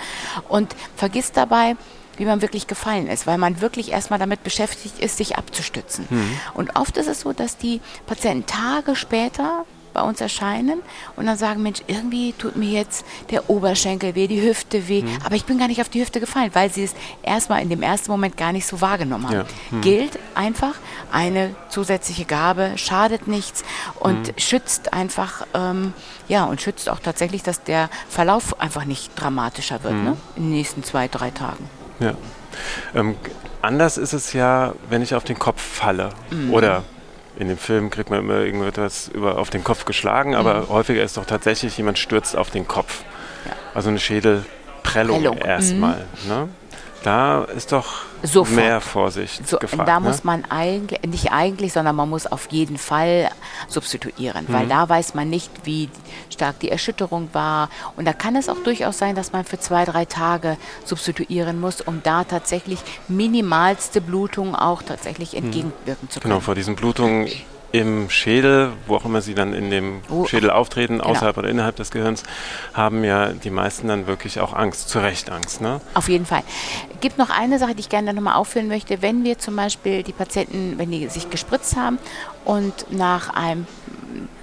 Und 0.48 0.74
vergisst 0.96 1.36
dabei, 1.36 1.76
wie 2.22 2.26
man 2.26 2.40
wirklich 2.40 2.68
gefallen 2.68 3.08
ist, 3.08 3.26
weil 3.26 3.36
man 3.36 3.60
wirklich 3.60 3.90
erstmal 3.90 4.20
damit 4.20 4.44
beschäftigt 4.44 5.00
ist, 5.00 5.16
sich 5.16 5.36
abzustützen. 5.36 6.06
Mhm. 6.08 6.38
Und 6.54 6.76
oft 6.76 6.96
ist 6.96 7.08
es 7.08 7.22
so, 7.22 7.32
dass 7.32 7.56
die 7.56 7.80
Patienten 8.06 8.46
Tage 8.46 8.94
später 8.94 9.64
bei 9.92 10.02
uns 10.02 10.20
erscheinen 10.20 10.82
und 11.16 11.26
dann 11.26 11.36
sagen, 11.36 11.62
Mensch, 11.62 11.80
irgendwie 11.88 12.32
tut 12.32 12.54
mir 12.54 12.70
jetzt 12.70 13.04
der 13.30 13.50
Oberschenkel 13.50 14.14
weh, 14.14 14.28
die 14.28 14.40
Hüfte 14.40 14.88
weh, 14.88 15.02
mhm. 15.02 15.18
aber 15.24 15.34
ich 15.34 15.44
bin 15.44 15.58
gar 15.58 15.66
nicht 15.66 15.80
auf 15.80 15.88
die 15.88 16.00
Hüfte 16.00 16.20
gefallen, 16.20 16.50
weil 16.54 16.70
sie 16.70 16.84
es 16.84 16.94
erstmal 17.24 17.60
in 17.60 17.68
dem 17.68 17.82
ersten 17.82 18.10
Moment 18.12 18.36
gar 18.36 18.52
nicht 18.52 18.66
so 18.66 18.80
wahrgenommen 18.80 19.26
haben. 19.26 19.34
Ja. 19.34 19.44
Mhm. 19.72 19.80
Gilt 19.80 20.18
einfach, 20.36 20.74
eine 21.10 21.56
zusätzliche 21.70 22.24
Gabe 22.24 22.72
schadet 22.76 23.26
nichts 23.26 23.64
und 23.98 24.28
mhm. 24.28 24.38
schützt 24.38 24.92
einfach, 24.92 25.44
ähm, 25.54 25.92
ja, 26.28 26.44
und 26.44 26.62
schützt 26.62 26.88
auch 26.88 27.00
tatsächlich, 27.00 27.42
dass 27.42 27.64
der 27.64 27.90
Verlauf 28.08 28.60
einfach 28.60 28.84
nicht 28.84 29.10
dramatischer 29.16 29.82
wird 29.82 29.94
mhm. 29.94 30.04
ne? 30.04 30.16
in 30.36 30.44
den 30.44 30.52
nächsten 30.52 30.84
zwei, 30.84 31.08
drei 31.08 31.30
Tagen. 31.30 31.68
Ja. 32.00 32.14
Ähm, 32.94 33.16
anders 33.60 33.96
ist 33.96 34.12
es 34.12 34.32
ja, 34.32 34.74
wenn 34.88 35.02
ich 35.02 35.14
auf 35.14 35.24
den 35.24 35.38
Kopf 35.38 35.60
falle. 35.60 36.10
Mhm. 36.30 36.52
Oder 36.52 36.84
in 37.38 37.48
dem 37.48 37.58
Film 37.58 37.90
kriegt 37.90 38.10
man 38.10 38.20
immer 38.20 38.40
irgendetwas 38.40 39.08
über, 39.08 39.38
auf 39.38 39.50
den 39.50 39.64
Kopf 39.64 39.84
geschlagen, 39.84 40.34
aber 40.34 40.62
mhm. 40.62 40.68
häufiger 40.68 41.02
ist 41.02 41.16
doch 41.16 41.26
tatsächlich, 41.26 41.76
jemand 41.78 41.98
stürzt 41.98 42.36
auf 42.36 42.50
den 42.50 42.68
Kopf. 42.68 43.02
Ja. 43.46 43.52
Also 43.74 43.88
eine 43.88 43.98
Schädelprellung 43.98 45.38
erstmal. 45.38 46.06
Mhm. 46.24 46.28
Ne? 46.28 46.48
Da 47.02 47.42
ist 47.44 47.72
doch 47.72 48.02
Sofort. 48.22 48.54
mehr 48.54 48.80
Vorsicht 48.80 49.46
So, 49.48 49.58
gefragt. 49.58 49.88
da 49.88 49.98
ne? 49.98 50.06
muss 50.08 50.22
man 50.22 50.44
eigentlich, 50.50 51.00
nicht 51.02 51.32
eigentlich, 51.32 51.72
sondern 51.72 51.96
man 51.96 52.08
muss 52.08 52.26
auf 52.26 52.46
jeden 52.50 52.78
Fall 52.78 53.28
substituieren, 53.66 54.44
Mhm. 54.48 54.52
weil 54.52 54.66
da 54.68 54.88
weiß 54.88 55.14
man 55.14 55.28
nicht, 55.28 55.50
wie 55.64 55.88
stark 56.30 56.60
die 56.60 56.70
Erschütterung 56.70 57.28
war. 57.32 57.68
Und 57.96 58.04
da 58.04 58.12
kann 58.12 58.36
es 58.36 58.48
auch 58.48 58.62
durchaus 58.62 58.98
sein, 58.98 59.14
dass 59.16 59.32
man 59.32 59.44
für 59.44 59.58
zwei, 59.58 59.84
drei 59.84 60.04
Tage 60.04 60.56
substituieren 60.84 61.60
muss, 61.60 61.80
um 61.80 62.00
da 62.04 62.22
tatsächlich 62.24 62.78
minimalste 63.08 64.00
Blutungen 64.00 64.54
auch 64.54 64.82
tatsächlich 64.82 65.34
entgegenwirken 65.36 66.08
zu 66.10 66.20
können. 66.20 66.32
Genau, 66.34 66.40
vor 66.40 66.54
diesen 66.54 66.76
Blutungen 66.76 67.28
im 67.72 68.10
Schädel, 68.10 68.72
wo 68.86 68.96
auch 68.96 69.04
immer 69.04 69.20
sie 69.22 69.34
dann 69.34 69.54
in 69.54 69.70
dem 69.70 70.02
Oh. 70.10 70.26
Schädel 70.26 70.50
auftreten, 70.50 70.98
Genau. 70.98 71.10
außerhalb 71.10 71.36
oder 71.38 71.48
innerhalb 71.48 71.76
des 71.76 71.90
Gehirns, 71.90 72.22
haben 72.74 73.02
ja 73.02 73.28
die 73.32 73.50
meisten 73.50 73.88
dann 73.88 74.06
wirklich 74.06 74.40
auch 74.40 74.52
Angst, 74.52 74.88
zu 74.90 74.98
Recht 75.00 75.30
Angst. 75.30 75.60
Ne? 75.60 75.80
Auf 75.94 76.08
jeden 76.08 76.26
Fall. 76.26 76.42
Gibt 77.00 77.18
noch 77.18 77.30
eine 77.30 77.58
Sache, 77.58 77.74
die 77.74 77.80
ich 77.80 77.88
gerne 77.88 78.12
nochmal 78.14 78.34
aufführen 78.34 78.68
möchte. 78.68 79.00
Wenn 79.02 79.24
wir 79.24 79.38
zum 79.38 79.56
Beispiel 79.56 80.02
die 80.02 80.12
Patienten, 80.12 80.74
wenn 80.78 80.90
die 80.90 81.08
sich 81.08 81.30
gespritzt 81.30 81.76
haben 81.76 81.98
und 82.44 82.86
nach 82.92 83.30
ein 83.34 83.66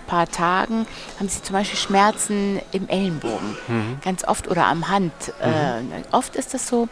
paar 0.07 0.27
Tagen 0.27 0.87
haben 1.19 1.29
sie 1.29 1.43
zum 1.43 1.53
Beispiel 1.53 1.77
Schmerzen 1.77 2.59
im 2.71 2.89
Ellenbogen, 2.89 3.55
ganz 4.03 4.23
oft 4.23 4.47
oder 4.47 4.65
am 4.65 4.87
Hand. 4.89 5.11
Äh, 5.39 5.81
oft 6.11 6.35
ist 6.35 6.55
es 6.55 6.67
so, 6.67 6.89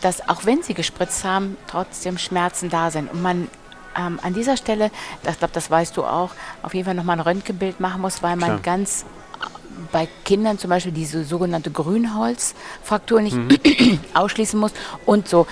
dass 0.00 0.26
auch 0.26 0.46
wenn 0.46 0.62
sie 0.62 0.72
gespritzt 0.72 1.22
haben, 1.24 1.58
trotzdem 1.66 2.16
Schmerzen 2.16 2.70
da 2.70 2.90
sind. 2.90 3.12
Und 3.12 3.20
man 3.20 3.48
ähm, 3.96 4.18
an 4.22 4.34
dieser 4.34 4.56
Stelle, 4.56 4.90
ich 5.22 5.38
glaube, 5.38 5.52
das 5.52 5.70
weißt 5.70 5.96
du 5.96 6.04
auch, 6.04 6.30
auf 6.62 6.74
jeden 6.74 6.84
Fall 6.86 6.94
nochmal 6.94 7.16
ein 7.16 7.20
Röntgenbild 7.20 7.80
machen 7.80 8.00
muss, 8.00 8.22
weil 8.22 8.36
man 8.36 8.48
Klar. 8.48 8.60
ganz 8.60 9.04
bei 9.92 10.08
Kindern 10.24 10.58
zum 10.58 10.70
Beispiel 10.70 10.92
diese 10.92 11.24
sogenannte 11.24 11.70
Grünholzfraktur 11.70 13.20
nicht 13.20 13.38
ausschließen 14.14 14.58
muss 14.58 14.72
und 15.06 15.28
so 15.28 15.46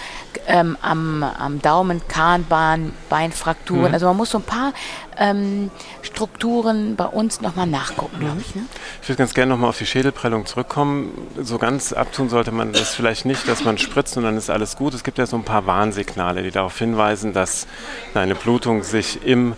ähm, 0.46 0.76
am, 0.80 1.22
am 1.22 1.60
Daumen, 1.60 2.00
Kahnbein, 2.08 2.92
Beinfrakturen. 3.08 3.92
Also 3.92 4.06
man 4.06 4.16
muss 4.16 4.30
so 4.30 4.38
ein 4.38 4.44
paar 4.44 4.72
ähm, 5.18 5.70
Strukturen 6.02 6.96
bei 6.96 7.06
uns 7.06 7.40
nochmal 7.40 7.66
nachgucken, 7.66 8.18
glaube 8.20 8.40
ich. 8.40 8.54
Ne? 8.54 8.62
Ich 9.02 9.08
würde 9.08 9.18
ganz 9.18 9.34
gerne 9.34 9.52
nochmal 9.52 9.70
auf 9.70 9.78
die 9.78 9.86
Schädelprellung 9.86 10.46
zurückkommen. 10.46 11.12
So 11.42 11.58
ganz 11.58 11.92
abtun 11.92 12.28
sollte 12.28 12.52
man 12.52 12.72
das 12.72 12.94
vielleicht 12.94 13.24
nicht, 13.24 13.48
dass 13.48 13.64
man 13.64 13.78
spritzt 13.78 14.16
und 14.16 14.24
dann 14.24 14.36
ist 14.36 14.50
alles 14.50 14.76
gut. 14.76 14.94
Es 14.94 15.04
gibt 15.04 15.18
ja 15.18 15.26
so 15.26 15.36
ein 15.36 15.44
paar 15.44 15.66
Warnsignale, 15.66 16.42
die 16.42 16.50
darauf 16.50 16.78
hinweisen, 16.78 17.32
dass 17.32 17.66
eine 18.14 18.34
Blutung 18.34 18.82
sich 18.82 19.24
im 19.24 19.54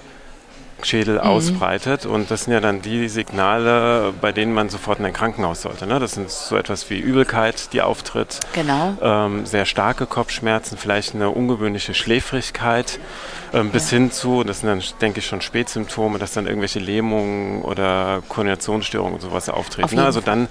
Schädel 0.86 1.14
Mhm. 1.14 1.20
ausbreitet. 1.20 2.06
Und 2.06 2.30
das 2.30 2.44
sind 2.44 2.52
ja 2.52 2.60
dann 2.60 2.82
die 2.82 3.08
Signale, 3.08 4.12
bei 4.20 4.32
denen 4.32 4.52
man 4.52 4.68
sofort 4.68 4.98
in 4.98 5.04
ein 5.06 5.12
Krankenhaus 5.12 5.62
sollte. 5.62 5.86
Ne? 5.86 5.98
Das 5.98 6.12
sind 6.12 6.30
so 6.30 6.56
etwas 6.56 6.88
wie 6.90 6.98
Übelkeit, 6.98 7.72
die 7.72 7.82
auftritt, 7.82 8.40
Genau. 8.52 8.96
ähm, 9.00 9.46
sehr 9.46 9.64
starke 9.66 10.06
Kopfschmerzen, 10.06 10.76
vielleicht 10.78 11.14
eine 11.14 11.30
ungewöhnliche 11.30 11.94
Schläfrigkeit, 11.94 12.98
ähm, 13.52 13.70
bis 13.70 13.90
hin 13.90 14.12
zu, 14.12 14.44
das 14.44 14.60
sind 14.60 14.68
dann, 14.68 14.82
denke 15.00 15.20
ich, 15.20 15.26
schon 15.26 15.40
Spätsymptome, 15.40 16.18
dass 16.18 16.32
dann 16.32 16.46
irgendwelche 16.46 16.78
Lähmungen 16.78 17.62
oder 17.62 18.22
Koordinationsstörungen 18.28 19.14
und 19.14 19.20
sowas 19.20 19.48
Auf 19.48 19.60
auftreten. 19.60 19.96
Ne? 19.96 20.04
Also 20.04 20.20
dann 20.20 20.48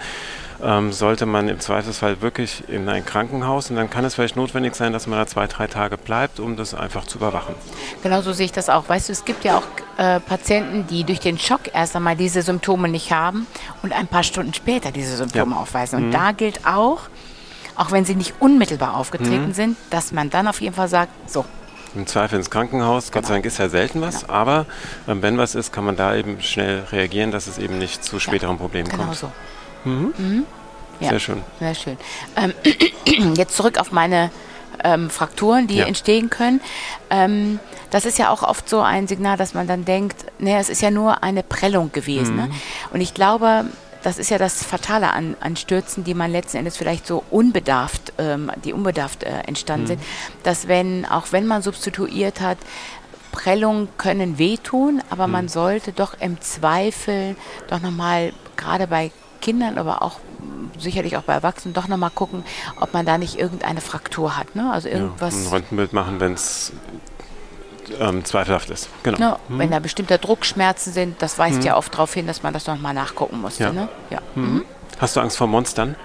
ähm, 0.61 0.91
sollte 0.91 1.25
man 1.25 1.47
im 1.47 1.59
Zweifelsfall 1.59 2.21
wirklich 2.21 2.63
in 2.69 2.87
ein 2.89 3.05
Krankenhaus 3.05 3.69
und 3.69 3.75
dann 3.77 3.89
kann 3.89 4.03
es 4.05 4.15
vielleicht 4.15 4.35
notwendig 4.35 4.75
sein, 4.75 4.91
dass 4.93 5.07
man 5.07 5.17
da 5.17 5.25
zwei, 5.25 5.47
drei 5.47 5.67
Tage 5.67 5.97
bleibt, 5.97 6.39
um 6.39 6.57
das 6.57 6.73
einfach 6.73 7.05
zu 7.05 7.17
überwachen. 7.17 7.55
Genau 8.03 8.21
so 8.21 8.33
sehe 8.33 8.45
ich 8.45 8.51
das 8.51 8.69
auch. 8.69 8.87
Weißt 8.89 9.09
du, 9.09 9.13
es 9.13 9.23
gibt 9.25 9.43
ja 9.45 9.57
auch 9.57 9.63
äh, 9.99 10.19
Patienten, 10.21 10.87
die 10.87 11.03
durch 11.03 11.19
den 11.19 11.37
Schock 11.37 11.61
erst 11.73 11.93
einmal 11.95 12.15
diese 12.15 12.41
Symptome 12.41 12.87
nicht 12.87 13.11
haben 13.11 13.45
und 13.83 13.91
ein 13.93 14.07
paar 14.07 14.23
Stunden 14.23 14.53
später 14.53 14.91
diese 14.91 15.17
Symptome 15.17 15.55
Ja. 15.55 15.61
aufweisen. 15.61 16.05
Und 16.05 16.11
da 16.11 16.31
gilt 16.31 16.65
auch, 16.65 17.01
auch 17.75 17.91
wenn 17.91 18.05
sie 18.05 18.15
nicht 18.15 18.35
unmittelbar 18.39 18.95
aufgetreten 18.95 19.53
sind, 19.53 19.75
dass 19.89 20.11
man 20.13 20.29
dann 20.29 20.47
auf 20.47 20.61
jeden 20.61 20.73
Fall 20.75 20.87
sagt, 20.87 21.11
so, 21.29 21.43
Im 21.95 22.05
Zweifel 22.07 22.37
ins 22.37 22.49
Krankenhaus. 22.49 23.11
Gott 23.11 23.25
sei 23.25 23.33
Dank 23.33 23.45
ist 23.45 23.57
ja 23.57 23.67
selten 23.67 23.99
was, 23.99 24.29
aber 24.29 24.65
ähm, 25.07 25.21
wenn 25.21 25.37
was 25.37 25.55
ist, 25.55 25.73
kann 25.73 25.83
man 25.85 25.95
da 25.95 26.15
eben 26.15 26.39
schnell 26.41 26.83
reagieren, 26.91 27.31
dass 27.31 27.47
es 27.47 27.57
eben 27.57 27.77
nicht 27.79 28.03
zu 28.03 28.19
späteren 28.19 28.57
Problemen 28.57 28.87
genau 28.89 29.05
kommt. 29.05 29.15
so. 29.17 29.31
Mhm. 29.85 30.43
Ja. 30.99 31.09
Sehr 31.09 31.19
schön. 31.19 31.41
Sehr 31.59 31.73
schön. 31.75 31.97
Ähm, 32.37 32.53
jetzt 33.35 33.55
zurück 33.55 33.79
auf 33.79 33.91
meine 33.91 34.29
ähm, 34.83 35.09
Frakturen, 35.09 35.65
die 35.67 35.77
Ja. 35.77 35.85
entstehen 35.87 36.29
können. 36.29 36.61
Das 37.89 38.05
ist 38.05 38.17
ja 38.19 38.29
auch 38.29 38.43
oft 38.43 38.69
so 38.69 38.81
ein 38.81 39.07
Signal, 39.07 39.37
dass 39.37 39.53
man 39.53 39.67
dann 39.67 39.85
denkt, 39.85 40.25
naja, 40.37 40.59
es 40.59 40.69
ist 40.69 40.81
ja 40.81 40.91
nur 40.91 41.23
eine 41.23 41.43
Prellung 41.43 41.91
gewesen. 41.91 42.35
Mhm. 42.35 42.41
Ne? 42.43 42.49
Und 42.91 43.01
ich 43.01 43.13
glaube, 43.13 43.65
das 44.03 44.17
ist 44.17 44.29
ja 44.29 44.37
das 44.37 44.63
Fatale 44.63 45.11
an, 45.11 45.35
an 45.41 45.55
Stürzen, 45.57 46.03
die 46.03 46.13
man 46.13 46.31
letzten 46.31 46.57
Endes 46.57 46.77
vielleicht 46.77 47.05
so 47.05 47.23
unbedarft, 47.31 48.13
ähm, 48.17 48.51
die 48.63 48.73
unbedarft 48.73 49.23
äh, 49.23 49.39
entstanden 49.45 49.83
Mhm. 49.83 49.87
sind, 49.87 50.01
dass 50.43 50.67
wenn, 50.67 51.05
auch 51.05 51.31
wenn 51.31 51.45
man 51.47 51.61
substituiert 51.61 52.39
hat, 52.41 52.57
Prellungen 53.31 53.89
können 53.97 54.37
wehtun, 54.37 55.01
aber 55.09 55.27
man 55.27 55.45
Mhm. 55.45 55.49
sollte 55.49 55.91
doch 55.91 56.13
im 56.19 56.39
Zweifel 56.41 57.35
doch 57.67 57.79
nochmal, 57.81 58.33
gerade 58.55 58.87
bei 58.87 59.11
Kindern, 59.41 59.77
aber 59.77 60.01
auch 60.01 60.19
sicherlich 60.77 61.15
auch 61.17 61.21
bei 61.23 61.33
Erwachsenen, 61.33 61.73
doch 61.73 61.87
nochmal 61.87 62.09
gucken, 62.09 62.43
ob 62.79 62.93
man 62.93 63.05
da 63.05 63.17
nicht 63.17 63.37
irgendeine 63.37 63.81
Fraktur 63.81 64.35
hat. 64.37 64.55
Ne? 64.55 64.71
Also 64.71 64.87
Ja, 64.89 64.95
irgendwas, 64.95 65.33
ein 65.33 65.47
Röntgenbild 65.47 65.93
machen, 65.93 66.19
wenn 66.19 66.33
es 66.33 66.71
ähm, 67.99 68.25
zweifelhaft 68.25 68.69
ist. 68.69 68.89
Genau. 69.03 69.17
ne, 69.17 69.37
wenn 69.49 69.71
da 69.71 69.79
bestimmte 69.79 70.17
Druckschmerzen 70.17 70.93
sind, 70.93 71.21
das 71.21 71.37
weist 71.39 71.63
ja 71.63 71.77
oft 71.77 71.93
darauf 71.93 72.13
hin, 72.13 72.27
dass 72.27 72.43
man 72.43 72.53
das 72.53 72.67
nochmal 72.67 72.93
nachgucken 72.93 73.41
musste. 73.41 73.63
Ja. 73.65 73.71
Ne? 73.71 73.87
Ja. 74.09 74.19
Mhm. 74.35 74.63
Hast 74.99 75.15
du 75.15 75.19
Angst 75.21 75.37
vor 75.37 75.47
Monstern? 75.47 75.95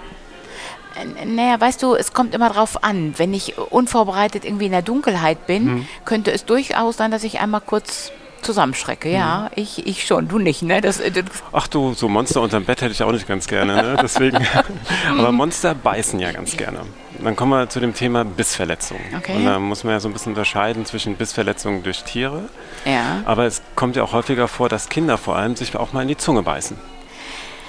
Äh, 1.21 1.25
Naja, 1.25 1.59
weißt 1.59 1.81
du, 1.83 1.95
es 1.95 2.13
kommt 2.13 2.33
immer 2.33 2.49
drauf 2.49 2.83
an. 2.83 3.13
Wenn 3.17 3.33
ich 3.33 3.57
unvorbereitet 3.57 4.45
irgendwie 4.45 4.65
in 4.67 4.71
der 4.71 4.81
Dunkelheit 4.81 5.45
bin, 5.47 5.65
Mhm. 5.65 5.87
könnte 6.05 6.31
es 6.31 6.45
durchaus 6.45 6.97
sein, 6.97 7.11
dass 7.11 7.23
ich 7.23 7.39
einmal 7.39 7.61
kurz 7.61 8.11
zusammenschrecke. 8.41 9.09
Ja, 9.09 9.49
Mhm. 9.55 9.61
ich, 9.61 9.87
ich 9.87 10.05
schon, 10.05 10.27
du 10.27 10.37
nicht, 10.39 10.61
ne? 10.61 10.79
Das, 10.79 10.97
das, 10.99 11.23
Ach 11.51 11.67
du, 11.67 11.93
so 11.93 12.07
Monster 12.07 12.41
unterm 12.41 12.63
Bett 12.65 12.81
hätte 12.81 12.91
ich 12.91 13.01
auch 13.03 13.11
nicht 13.11 13.27
ganz 13.27 13.47
gerne. 13.47 13.75
Ne? 13.75 13.97
Deswegen. 14.01 14.37
Aber 15.17 15.31
Monster 15.31 15.73
beißen 15.75 16.19
ja 16.19 16.31
ganz 16.31 16.55
gerne. 16.55 16.81
Dann 17.23 17.35
kommen 17.35 17.51
wir 17.51 17.69
zu 17.69 17.79
dem 17.79 17.93
Thema 17.93 18.23
Bissverletzungen. 18.25 19.03
Okay. 19.17 19.35
Und 19.35 19.45
da 19.45 19.59
muss 19.59 19.83
man 19.83 19.93
ja 19.93 19.99
so 19.99 20.07
ein 20.09 20.13
bisschen 20.13 20.33
unterscheiden 20.33 20.85
zwischen 20.85 21.15
Bissverletzungen 21.15 21.83
durch 21.83 22.03
Tiere. 22.03 22.43
ja. 22.85 23.21
Aber 23.25 23.45
es 23.45 23.61
kommt 23.75 23.95
ja 23.95 24.03
auch 24.03 24.13
häufiger 24.13 24.47
vor, 24.47 24.69
dass 24.69 24.89
Kinder 24.89 25.17
vor 25.17 25.35
allem 25.35 25.55
sich 25.55 25.75
auch 25.75 25.93
mal 25.93 26.01
in 26.03 26.07
die 26.07 26.17
Zunge 26.17 26.43
beißen. 26.43 26.77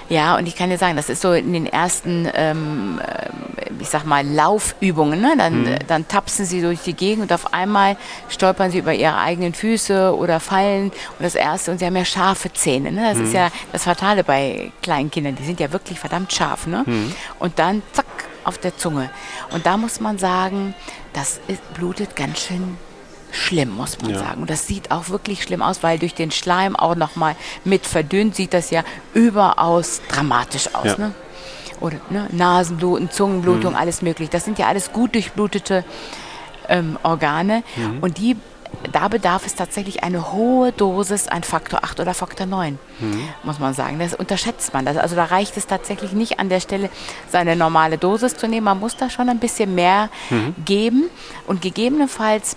Ja, 0.09 0.37
und 0.37 0.47
ich 0.47 0.55
kann 0.55 0.71
dir 0.71 0.79
sagen, 0.79 0.95
das 0.95 1.09
ist 1.09 1.21
so 1.21 1.33
in 1.33 1.53
den 1.53 1.67
ersten, 1.67 2.29
ähm, 2.33 3.00
ähm, 3.05 3.76
ich 3.81 3.88
sag 3.88 4.05
mal, 4.07 4.25
Laufübungen. 4.25 5.21
Ne? 5.21 5.35
Dann, 5.37 5.62
Mhm. 5.62 5.79
dann 5.88 6.07
tapsen 6.07 6.47
sie 6.47 6.61
durch 6.61 6.79
die 6.83 6.95
Gegend 6.95 7.23
und 7.25 7.33
auf 7.33 7.53
einmal 7.53 7.97
stolpern 8.29 8.71
sie 8.71 8.79
über 8.79 8.95
ihre 8.95 9.17
eigenen 9.19 9.53
Füße 9.53 10.15
oder 10.17 10.38
fallen. 10.38 10.91
Und 10.91 11.23
das 11.25 11.35
Erste, 11.35 11.73
und 11.73 11.79
sie 11.79 11.87
haben 11.87 11.97
ja 11.97 12.05
scharfe 12.05 12.53
Zähne. 12.53 12.93
Ne? 12.93 13.03
Das 13.15 13.19
ist 13.19 13.31
Mhm. 13.31 13.35
ja 13.35 13.49
das 13.73 13.83
Fatale 13.83 14.23
bei 14.23 14.71
kleinen 14.81 15.11
Kindern. 15.11 15.35
Die 15.35 15.45
sind 15.45 15.59
ja 15.59 15.73
wirklich 15.73 15.99
verdammt 15.99 16.33
scharf. 16.33 16.69
Ne? 16.69 16.85
Mhm. 16.87 17.12
Und 17.41 17.59
dann, 17.59 17.83
zack, 17.93 18.06
auf 18.47 18.59
der 18.59 18.76
Zunge. 18.76 19.11
Und 19.50 19.67
da 19.67 19.76
muss 19.76 20.00
man 20.00 20.19
sagen, 20.19 20.75
das 21.12 21.41
ist, 21.49 21.75
blutet 21.75 22.17
ganz 22.17 22.41
schön 22.41 22.76
schlimm, 23.33 23.71
muss 23.76 24.00
man 24.00 24.12
Ja. 24.12 24.19
sagen. 24.21 24.41
Und 24.43 24.50
das 24.50 24.67
sieht 24.67 24.91
auch 24.91 25.09
wirklich 25.09 25.43
schlimm 25.43 25.61
aus, 25.62 25.83
weil 25.83 25.99
durch 25.99 26.15
den 26.15 26.31
Schleim 26.31 26.76
auch 26.76 26.95
nochmal 26.95 27.37
mit 27.65 27.87
verdünnt, 27.87 28.35
sieht 28.37 28.55
das 28.55 28.71
ja 28.71 28.83
überaus 29.15 30.00
dramatisch 30.09 30.75
aus. 30.75 30.87
Ja. 30.87 30.99
Ne? 30.99 31.15
Oder 31.81 31.97
ne? 32.09 32.29
Nasenbluten, 32.33 33.11
Zungenblutung, 33.11 33.73
Mhm. 33.73 33.79
alles 33.79 34.00
möglich. 34.00 34.31
Das 34.31 34.45
sind 34.45 34.59
ja 34.59 34.67
alles 34.69 34.93
gut 34.93 35.15
durchblutete 35.15 35.85
ähm, 36.69 36.99
Organe. 37.03 37.62
Mhm. 37.76 37.99
Und 38.00 38.19
die, 38.19 38.37
da 38.92 39.09
bedarf 39.09 39.45
es 39.47 39.54
tatsächlich 39.54 40.02
eine 40.04 40.33
hohe 40.33 40.73
Dosis 40.73 41.28
an 41.28 41.42
Faktor 41.42 41.85
8 41.85 42.00
oder 42.00 42.14
Faktor 42.14 42.47
9, 42.47 42.78
Mhm. 43.00 43.28
muss 43.42 43.59
man 43.59 43.75
sagen. 43.75 43.99
Das 43.99 44.14
unterschätzt 44.14 44.73
man. 44.75 44.85
Das, 44.85 44.97
also 44.97 45.16
da 45.16 45.25
reicht 45.25 45.56
es 45.56 45.66
tatsächlich 45.66 46.12
nicht 46.12 46.38
an 46.40 46.49
der 46.49 46.61
Stelle, 46.61 46.90
seine 47.30 47.56
normale 47.56 47.99
Dosis 47.99 48.37
zu 48.37 48.49
nehmen. 48.49 48.64
Man 48.64 48.80
muss 48.80 48.97
da 48.97 49.11
schon 49.11 49.28
ein 49.28 49.38
bisschen 49.38 49.75
mehr 49.75 50.09
Mhm. 50.30 50.54
geben. 50.64 51.11
Und 51.47 51.62
gegebenenfalls 51.62 52.56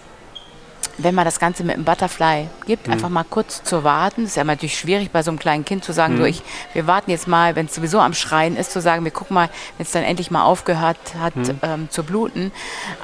wenn 0.98 1.16
man 1.16 1.24
das 1.24 1.40
Ganze 1.40 1.64
mit 1.64 1.76
einem 1.76 1.86
Butterfly 1.86 2.48
gibt, 2.66 2.88
Mhm. 2.88 2.94
einfach 2.94 3.08
mal 3.10 3.24
kurz 3.30 3.64
zu 3.64 3.84
warten. 3.86 4.24
Das 4.24 4.32
ist 4.32 4.36
ja 4.36 4.44
natürlich 4.44 4.78
schwierig 4.78 5.12
bei 5.12 5.24
so 5.24 5.32
einem 5.32 5.40
kleinen 5.40 5.64
Kind 5.64 5.84
zu 5.86 5.94
sagen, 5.94 6.16
Mhm. 6.16 6.18
so 6.18 6.24
ich, 6.26 6.42
wir 6.74 6.88
warten 6.88 7.10
jetzt 7.12 7.28
mal, 7.28 7.56
wenn 7.56 7.68
es 7.68 7.76
sowieso 7.76 8.00
am 8.02 8.14
Schreien 8.14 8.58
ist, 8.58 8.72
zu 8.72 8.82
sagen, 8.82 9.04
wir 9.06 9.12
gucken 9.12 9.34
mal, 9.36 9.50
wenn 9.78 9.86
es 9.86 9.92
dann 9.92 10.04
endlich 10.04 10.30
mal 10.30 10.44
aufgehört 10.44 10.98
hat 11.20 11.36
Mhm. 11.38 11.60
ähm, 11.62 11.88
zu 11.90 12.04
bluten. 12.04 12.52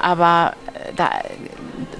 Aber 0.00 0.52
äh, 0.74 0.92
da, 0.94 1.10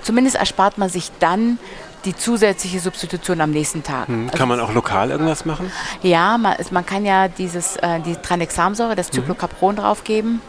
zumindest 0.03 0.37
erspart 0.37 0.77
man 0.77 0.91
sich 0.91 1.11
dann 1.19 1.59
die 2.05 2.15
zusätzliche 2.15 2.79
Substitution 2.79 3.41
am 3.41 3.51
nächsten 3.51 3.83
Tag. 3.83 4.07
Hm. 4.09 4.27
Also 4.27 4.39
Kann 4.39 4.49
man 4.49 4.61
auch 4.61 4.73
lokal 4.73 5.11
irgendwas 5.11 5.45
machen? 5.45 5.73
ja, 6.03 6.37
man, 6.39 6.55
man 6.71 6.85
kann 6.87 7.05
ja 7.05 7.27
dieses, 7.29 7.77
äh, 7.79 7.99
die 8.01 8.15
Tranexamsäure, 8.17 8.93
Mhm. 8.93 8.97
das 8.97 9.09
Cyclocapron 9.09 9.77
draufgeben. 9.77 10.41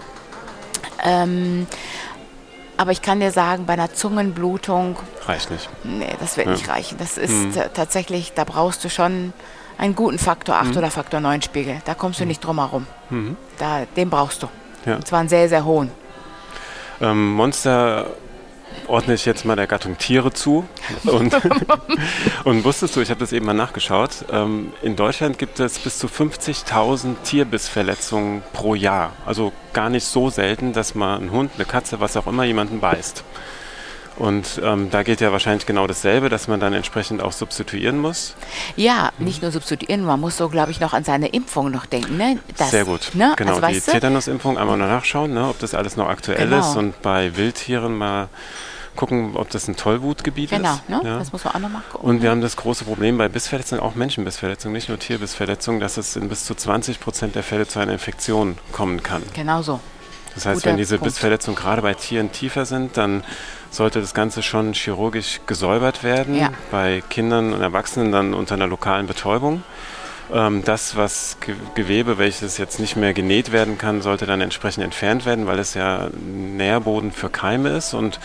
Ähm, 1.03 1.67
aber 2.75 2.91
ich 2.91 3.01
kann 3.01 3.19
dir 3.19 3.31
sagen, 3.31 3.65
bei 3.65 3.73
einer 3.73 3.91
Zungenblutung, 3.93 4.97
Reicht 5.27 5.51
nicht. 5.51 5.69
nee, 5.83 6.07
das 6.19 6.37
wird 6.37 6.47
Ja. 6.47 6.53
nicht 6.53 6.69
reichen. 6.69 6.97
Das 6.97 7.17
ist 7.17 7.31
Mhm. 7.31 7.53
tatsächlich, 7.73 8.33
da 8.33 8.43
brauchst 8.45 8.83
du 8.83 8.89
schon 8.89 9.33
einen 9.77 9.95
guten 9.95 10.17
Faktor 10.19 10.55
8 10.55 10.71
Mhm. 10.71 10.77
oder 10.77 10.91
Faktor 10.91 11.19
9 11.19 11.41
Spiegel. 11.41 11.81
Da 11.85 11.93
kommst 11.93 12.19
du 12.19 12.25
nicht 12.25 12.39
drum 12.39 12.59
herum. 12.59 12.87
Mhm. 13.09 13.35
Da, 13.57 13.85
den 13.95 14.09
brauchst 14.09 14.43
du. 14.43 14.47
Ja. 14.85 14.95
Und 14.95 15.07
zwar 15.07 15.19
einen 15.19 15.29
sehr, 15.29 15.49
sehr 15.49 15.65
hohen. 15.65 15.91
Ähm, 17.01 17.33
Monster 17.33 18.07
ordne 18.87 19.15
ich 19.15 19.25
jetzt 19.25 19.43
mal 19.43 19.55
der 19.55 19.67
Gattung 19.67 19.97
Tiere 19.97 20.31
zu. 20.33 20.65
Und, 21.03 21.35
und 22.45 22.63
wusstest 22.63 22.95
du, 22.95 23.01
ich 23.01 23.09
habe 23.09 23.19
das 23.19 23.33
eben 23.33 23.45
mal 23.45 23.53
nachgeschaut, 23.53 24.25
ähm, 24.31 24.71
in 24.81 24.95
Deutschland 24.95 25.37
gibt 25.37 25.59
es 25.59 25.77
bis 25.79 25.99
zu 25.99 26.07
50.000 26.07 27.15
Tierbissverletzungen 27.23 28.43
pro 28.53 28.75
Jahr. 28.75 29.11
Also 29.25 29.51
gar 29.73 29.89
nicht 29.89 30.05
so 30.05 30.29
selten, 30.29 30.73
dass 30.73 30.95
mal 30.95 31.17
ein 31.17 31.31
Hund, 31.31 31.51
eine 31.55 31.65
Katze, 31.65 31.99
was 31.99 32.15
auch 32.17 32.27
immer, 32.27 32.43
jemanden 32.45 32.79
beißt. 32.79 33.23
Und 34.17 34.59
ähm, 34.63 34.89
da 34.89 35.03
geht 35.03 35.21
ja 35.21 35.31
wahrscheinlich 35.31 35.65
genau 35.65 35.85
dasselbe, 35.85 36.29
dass 36.29 36.47
man 36.47 36.59
dann 36.59 36.73
entsprechend 36.73 37.21
auch 37.21 37.31
substituieren 37.31 37.99
muss. 37.99 38.35
Ja, 38.75 39.11
nicht 39.19 39.43
nur 39.43 39.51
substituieren, 39.51 40.03
man 40.03 40.19
muss 40.19 40.37
so, 40.37 40.49
glaube 40.49 40.71
ich, 40.71 40.79
noch 40.79 40.93
an 40.93 41.03
seine 41.03 41.27
Impfung 41.27 41.69
noch 41.69 41.85
denken. 41.85 42.17
Ne? 42.17 42.39
Das, 42.57 42.71
Sehr 42.71 42.85
gut. 42.85 43.11
Ne? 43.13 43.33
Genau, 43.37 43.57
also, 43.57 43.67
die 43.67 43.79
Tetanusimpfung 43.79 44.57
einmal 44.57 44.77
nachschauen, 44.77 45.33
ne, 45.33 45.47
ob 45.47 45.59
das 45.59 45.75
alles 45.75 45.97
noch 45.97 46.09
aktuell 46.09 46.49
genau. 46.49 46.59
ist 46.59 46.75
und 46.75 46.99
bei 47.01 47.35
Wildtieren 47.37 47.95
mal 47.95 48.29
gucken, 48.95 49.35
ob 49.35 49.49
das 49.51 49.67
ein 49.67 49.75
Tollwutgebiet 49.75 50.49
genau, 50.49 50.73
ist. 50.73 50.87
Genau, 50.87 51.03
ne? 51.03 51.19
das 51.19 51.31
muss 51.31 51.45
man 51.45 51.53
auch 51.55 51.59
noch 51.59 51.69
mal 51.69 51.83
gucken. 51.91 52.09
Und 52.09 52.21
wir 52.21 52.31
haben 52.31 52.41
das 52.41 52.57
große 52.57 52.83
Problem 52.83 53.17
bei 53.17 53.29
Bissverletzungen, 53.29 53.83
auch 53.83 53.95
Menschenbissverletzungen, 53.95 54.73
nicht 54.73 54.89
nur 54.89 54.97
Tierbissverletzungen, 54.97 55.79
dass 55.79 55.97
es 55.97 56.15
in 56.15 56.27
bis 56.27 56.43
zu 56.43 56.55
20 56.55 56.99
Prozent 56.99 57.35
der 57.35 57.43
Fälle 57.43 57.67
zu 57.67 57.79
einer 57.79 57.93
Infektion 57.93 58.57
kommen 58.73 59.03
kann. 59.03 59.21
Genau 59.33 59.61
so. 59.61 59.79
Das 60.33 60.45
heißt, 60.45 60.61
Guter 60.61 60.71
wenn 60.71 60.77
diese 60.77 60.97
Punkt. 60.97 61.13
Bissverletzungen 61.13 61.57
gerade 61.57 61.81
bei 61.81 61.93
Tieren 61.93 62.31
tiefer 62.31 62.65
sind, 62.65 62.97
dann 62.97 63.23
sollte 63.69 64.01
das 64.01 64.13
Ganze 64.13 64.43
schon 64.43 64.73
chirurgisch 64.73 65.41
gesäubert 65.45 66.03
werden. 66.03 66.35
Ja. 66.35 66.51
Bei 66.71 67.03
Kindern 67.09 67.53
und 67.53 67.61
Erwachsenen 67.61 68.11
dann 68.11 68.33
unter 68.33 68.55
einer 68.55 68.67
lokalen 68.67 69.07
Betäubung. 69.07 69.63
Ähm, 70.33 70.63
das, 70.63 70.95
was 70.95 71.37
Gewebe, 71.75 72.17
welches 72.17 72.57
jetzt 72.57 72.79
nicht 72.79 72.95
mehr 72.95 73.13
genäht 73.13 73.51
werden 73.51 73.77
kann, 73.77 74.01
sollte 74.01 74.25
dann 74.25 74.41
entsprechend 74.41 74.83
entfernt 74.83 75.25
werden, 75.25 75.47
weil 75.47 75.59
es 75.59 75.73
ja 75.73 76.09
Nährboden 76.25 77.11
für 77.11 77.29
Keime 77.29 77.69
ist 77.69 77.93
und 77.93 78.19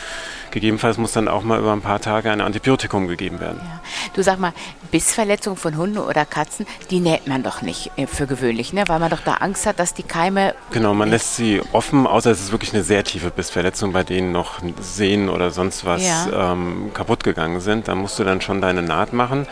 gegebenenfalls 0.50 0.99
muss 0.99 1.12
dann 1.12 1.28
auch 1.28 1.42
mal 1.42 1.59
über 1.59 1.73
ein 1.73 1.80
paar 1.80 2.00
Tage 2.00 2.30
ein 2.30 2.40
Antibiotikum 2.40 3.09
gegeben 3.09 3.40
werden. 3.40 3.61
Ja. 3.62 3.80
Du 4.14 4.23
sag 4.23 4.38
mal, 4.38 4.52
Bissverletzungen 4.90 5.56
von 5.56 5.76
Hunden 5.76 5.99
oder 5.99 6.25
Katzen, 6.25 6.66
die 6.90 7.00
näht 7.00 7.26
man 7.26 7.42
doch 7.42 7.62
nicht 7.62 7.90
äh, 7.97 8.06
für 8.06 8.26
gewöhnlich, 8.26 8.73
ne? 8.73 8.85
weil 8.87 8.99
man 8.99 9.11
doch 9.11 9.23
da 9.25 9.35
Angst 9.35 9.66
hat, 9.66 9.78
dass 9.78 9.94
die 9.94 10.02
Keime... 10.02 10.54
Genau, 10.71 10.94
man 10.94 11.11
lässt 11.11 11.37
sie 11.37 11.62
offen, 11.73 12.06
außer 12.06 12.30
es 12.30 12.40
ist 12.40 12.52
wirklich 12.52 12.75
eine 12.75 12.85
sehr 12.85 13.02
tiefe 13.02 13.30
Bissverletzung, 13.30 13.92
bei 13.92 14.04
denen 14.04 14.32
noch 14.32 14.61
Sehnen 14.80 15.28
oder 15.28 15.50
sonst 15.50 15.85
was 15.85 16.04
ja. 16.04 16.52
ähm, 16.52 16.90
kaputt 16.92 17.25
gegangen 17.25 17.61
sind. 17.61 17.88
Da 17.88 17.94
musst 17.94 18.18
du 18.18 18.25
dann 18.25 18.40
schon 18.40 18.61
deine 18.61 18.82
Naht 18.82 19.12
machen. 19.12 19.47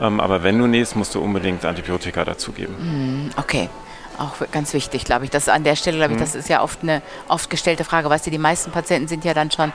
Ähm, 0.00 0.20
aber 0.20 0.42
wenn 0.42 0.58
du 0.58 0.66
nähst, 0.66 0.94
musst 0.94 1.14
du 1.14 1.20
unbedingt 1.20 1.64
Antibiotika 1.94 2.24
dazugeben. 2.24 3.26
Mm, 3.26 3.30
okay. 3.36 3.68
Auch 4.16 4.34
ganz 4.52 4.72
wichtig, 4.74 5.04
glaube 5.04 5.24
ich. 5.24 5.32
Das 5.32 5.48
an 5.48 5.64
der 5.64 5.74
Stelle, 5.74 5.96
glaube 5.96 6.12
ich, 6.12 6.20
mhm. 6.20 6.22
das 6.22 6.36
ist 6.36 6.48
ja 6.48 6.62
oft 6.62 6.84
eine 6.84 7.02
oft 7.26 7.50
gestellte 7.50 7.82
Frage. 7.82 8.08
Weißt 8.08 8.24
du, 8.24 8.30
die 8.30 8.38
meisten 8.38 8.70
Patienten 8.70 9.08
sind 9.08 9.24
ja 9.24 9.34
dann 9.34 9.50
schon 9.50 9.72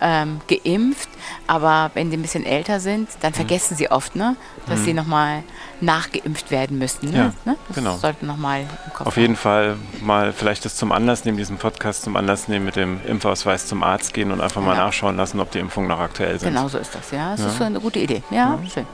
ähm, 0.00 0.40
geimpft, 0.46 1.08
aber 1.48 1.90
wenn 1.94 2.08
sie 2.08 2.16
ein 2.16 2.22
bisschen 2.22 2.46
älter 2.46 2.78
sind, 2.78 3.08
dann 3.20 3.32
mhm. 3.32 3.34
vergessen 3.34 3.76
sie 3.76 3.90
oft, 3.90 4.14
ne, 4.14 4.36
dass 4.68 4.78
mhm. 4.80 4.84
sie 4.84 4.92
nochmal 4.92 5.42
nachgeimpft 5.80 6.52
werden 6.52 6.78
müssten. 6.78 7.10
Ne? 7.10 7.16
Ja, 7.16 7.32
ne? 7.44 7.58
Das 7.66 7.78
genau. 7.78 7.96
sollten 7.96 8.28
nochmal 8.28 8.60
im 8.60 8.92
Kopf 8.92 9.08
Auf 9.08 9.16
jeden 9.16 9.34
Fall 9.34 9.76
mal 10.00 10.32
vielleicht 10.32 10.64
das 10.64 10.76
zum 10.76 10.92
Anlass 10.92 11.24
nehmen, 11.24 11.36
diesen 11.36 11.56
Podcast 11.56 12.02
zum 12.02 12.14
Anlass 12.14 12.46
nehmen, 12.46 12.66
mit 12.66 12.76
dem 12.76 13.00
Impfausweis 13.04 13.66
zum 13.66 13.82
Arzt 13.82 14.14
gehen 14.14 14.30
und 14.30 14.40
einfach 14.40 14.62
mal 14.62 14.76
nachschauen 14.76 15.16
lassen, 15.16 15.40
ob 15.40 15.50
die 15.50 15.58
Impfungen 15.58 15.88
noch 15.88 15.98
aktuell 15.98 16.38
sind. 16.38 16.54
Genau 16.54 16.68
so 16.68 16.78
ist 16.78 16.94
das, 16.94 17.10
ja. 17.10 17.32
Das 17.32 17.40
ja. 17.40 17.46
ist 17.48 17.58
so 17.58 17.64
eine 17.64 17.80
gute 17.80 17.98
Idee. 17.98 18.22
Ja, 18.30 18.36
ja. 18.36 18.58
schön. 18.72 18.86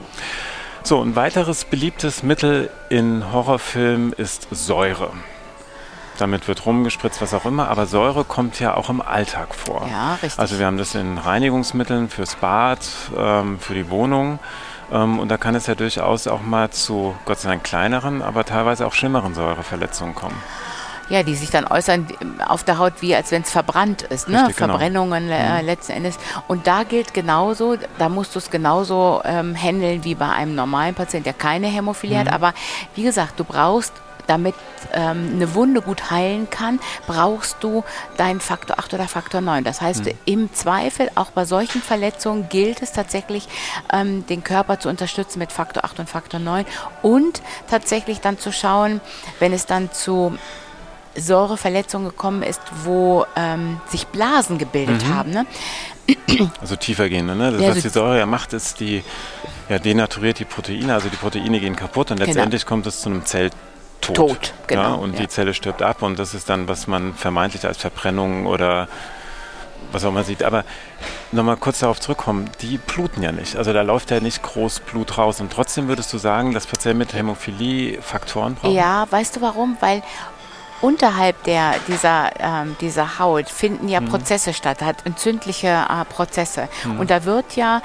So, 0.87 1.01
ein 1.01 1.17
weiteres 1.17 1.65
beliebtes 1.65 2.23
Mittel 2.23 2.69
in 2.87 3.33
Horrorfilmen 3.33 4.13
ist 4.13 4.47
Säure. 4.51 5.11
Damit 6.17 6.47
wird 6.47 6.65
rumgespritzt, 6.65 7.21
was 7.21 7.33
auch 7.33 7.43
immer, 7.45 7.67
aber 7.67 7.87
Säure 7.87 8.23
kommt 8.23 8.61
ja 8.61 8.73
auch 8.73 8.89
im 8.89 9.01
Alltag 9.01 9.53
vor. 9.53 9.85
Ja, 9.91 10.13
richtig. 10.13 10.39
Also 10.39 10.59
wir 10.59 10.65
haben 10.65 10.77
das 10.77 10.95
in 10.95 11.17
Reinigungsmitteln 11.17 12.07
fürs 12.07 12.35
Bad, 12.35 12.87
ähm, 13.17 13.59
für 13.59 13.73
die 13.73 13.89
Wohnung. 13.89 14.39
Ähm, 14.89 15.19
und 15.19 15.27
da 15.27 15.37
kann 15.37 15.55
es 15.55 15.67
ja 15.67 15.75
durchaus 15.75 16.25
auch 16.25 16.41
mal 16.41 16.69
zu, 16.69 17.17
Gott 17.25 17.39
sei 17.39 17.49
Dank, 17.49 17.65
kleineren, 17.65 18.21
aber 18.21 18.45
teilweise 18.45 18.87
auch 18.87 18.93
schlimmeren 18.93 19.35
Säureverletzungen 19.35 20.15
kommen 20.15 20.41
ja, 21.09 21.23
die 21.23 21.35
sich 21.35 21.49
dann 21.49 21.65
äußern 21.65 22.07
auf 22.47 22.63
der 22.63 22.77
Haut, 22.77 22.93
wie 23.01 23.15
als 23.15 23.31
wenn 23.31 23.41
es 23.41 23.51
verbrannt 23.51 24.03
ist, 24.03 24.27
ne? 24.27 24.39
Richtig, 24.39 24.57
genau. 24.57 24.73
Verbrennungen 24.73 25.27
genau. 25.27 25.57
äh, 25.57 25.61
letzten 25.61 25.93
Endes. 25.93 26.17
Und 26.47 26.67
da 26.67 26.83
gilt 26.83 27.13
genauso, 27.13 27.75
da 27.97 28.09
musst 28.09 28.35
du 28.35 28.39
es 28.39 28.49
genauso 28.49 29.21
ähm, 29.23 29.55
handeln 29.55 30.03
wie 30.03 30.15
bei 30.15 30.29
einem 30.29 30.55
normalen 30.55 30.95
Patienten, 30.95 31.25
der 31.25 31.33
keine 31.33 31.67
Hämophilie 31.67 32.17
mhm. 32.17 32.27
hat. 32.27 32.33
Aber 32.33 32.53
wie 32.95 33.03
gesagt, 33.03 33.39
du 33.39 33.43
brauchst 33.43 33.93
damit 34.27 34.55
ähm, 34.93 35.31
eine 35.33 35.55
Wunde 35.55 35.81
gut 35.81 36.11
heilen 36.11 36.49
kann, 36.49 36.79
brauchst 37.07 37.57
du 37.61 37.83
deinen 38.17 38.39
Faktor 38.39 38.77
8 38.79 38.93
oder 38.93 39.07
Faktor 39.07 39.41
9. 39.41 39.63
Das 39.63 39.81
heißt, 39.81 40.05
mhm. 40.05 40.11
im 40.25 40.53
Zweifel, 40.53 41.09
auch 41.15 41.31
bei 41.31 41.45
solchen 41.45 41.81
Verletzungen, 41.81 42.49
gilt 42.49 42.81
es 42.81 42.91
tatsächlich, 42.91 43.47
ähm, 43.91 44.25
den 44.27 44.43
Körper 44.43 44.79
zu 44.79 44.89
unterstützen 44.89 45.39
mit 45.39 45.51
Faktor 45.51 45.85
8 45.85 45.99
und 45.99 46.09
Faktor 46.09 46.39
9 46.39 46.65
und 47.01 47.41
tatsächlich 47.69 48.19
dann 48.19 48.37
zu 48.37 48.51
schauen, 48.51 49.01
wenn 49.39 49.53
es 49.53 49.65
dann 49.65 49.91
zu 49.91 50.37
Säureverletzung 51.17 52.05
gekommen 52.05 52.43
ist, 52.43 52.61
wo 52.83 53.25
ähm, 53.35 53.81
sich 53.89 54.07
Blasen 54.07 54.57
gebildet 54.57 55.05
mhm. 55.05 55.15
haben. 55.15 55.31
Ne? 55.31 55.45
Also 56.61 56.75
tiefergehende, 56.75 57.35
ne? 57.35 57.51
Das, 57.51 57.61
ja, 57.61 57.69
was 57.69 57.81
die 57.81 57.89
Säure 57.89 58.17
ja 58.17 58.25
macht, 58.25 58.53
ist, 58.53 58.79
die 58.79 59.03
ja, 59.69 59.79
denaturiert 59.79 60.39
die 60.39 60.45
Proteine, 60.45 60.93
also 60.93 61.09
die 61.09 61.17
Proteine 61.17 61.59
gehen 61.59 61.75
kaputt 61.75 62.11
und 62.11 62.17
genau. 62.17 62.27
letztendlich 62.27 62.61
genau. 62.61 62.69
kommt 62.69 62.87
es 62.87 63.01
zu 63.01 63.09
einem 63.09 63.25
Zelltod. 63.25 63.57
Tot, 63.99 64.53
genau. 64.67 64.81
Ja, 64.81 64.93
und 64.93 65.13
ja. 65.13 65.21
die 65.21 65.27
Zelle 65.27 65.53
stirbt 65.53 65.81
ab 65.81 66.01
und 66.01 66.17
das 66.17 66.33
ist 66.33 66.47
dann, 66.49 66.69
was 66.69 66.87
man 66.87 67.13
vermeintlich 67.13 67.65
als 67.65 67.77
Verbrennung 67.77 68.45
oder 68.45 68.87
was 69.91 70.05
auch 70.05 70.09
immer 70.09 70.23
sieht. 70.23 70.43
Aber 70.43 70.63
nochmal 71.31 71.57
kurz 71.57 71.79
darauf 71.79 71.99
zurückkommen, 71.99 72.49
die 72.61 72.77
bluten 72.77 73.23
ja 73.23 73.31
nicht. 73.31 73.55
Also 73.55 73.73
da 73.73 73.81
läuft 73.81 74.11
ja 74.11 74.19
nicht 74.19 74.43
groß 74.43 74.81
Blut 74.81 75.17
raus. 75.17 75.41
Und 75.41 75.51
trotzdem 75.51 75.87
würdest 75.87 76.13
du 76.13 76.17
sagen, 76.17 76.53
dass 76.53 76.67
Patienten 76.67 76.99
mit 76.99 77.13
Hämophilie 77.13 78.01
Faktoren 78.01 78.55
brauchen? 78.55 78.73
Ja, 78.73 79.07
weißt 79.09 79.35
du 79.35 79.41
warum? 79.41 79.77
Weil 79.79 80.03
unterhalb 80.81 81.43
der, 81.43 81.75
dieser, 81.87 82.31
ähm, 82.39 82.75
dieser 82.81 83.19
Haut 83.19 83.49
finden 83.49 83.87
ja 83.87 84.01
mhm. 84.01 84.09
Prozesse 84.09 84.53
statt, 84.53 84.81
hat 84.81 85.05
entzündliche 85.05 85.67
äh, 85.67 86.05
Prozesse. 86.05 86.69
Mhm. 86.85 86.99
Und 86.99 87.09
da 87.09 87.25
wird 87.25 87.55
ja 87.55 87.81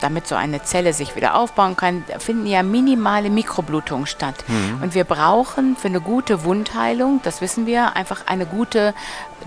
damit 0.00 0.26
so 0.26 0.34
eine 0.34 0.62
Zelle 0.62 0.92
sich 0.92 1.16
wieder 1.16 1.34
aufbauen 1.34 1.76
kann, 1.76 2.04
finden 2.18 2.46
ja 2.46 2.62
minimale 2.62 3.30
Mikroblutungen 3.30 4.06
statt. 4.06 4.44
Mhm. 4.46 4.82
Und 4.82 4.94
wir 4.94 5.04
brauchen 5.04 5.76
für 5.76 5.88
eine 5.88 6.00
gute 6.00 6.44
Wundheilung, 6.44 7.20
das 7.22 7.40
wissen 7.40 7.66
wir, 7.66 7.96
einfach 7.96 8.26
eine 8.26 8.46
gute 8.46 8.94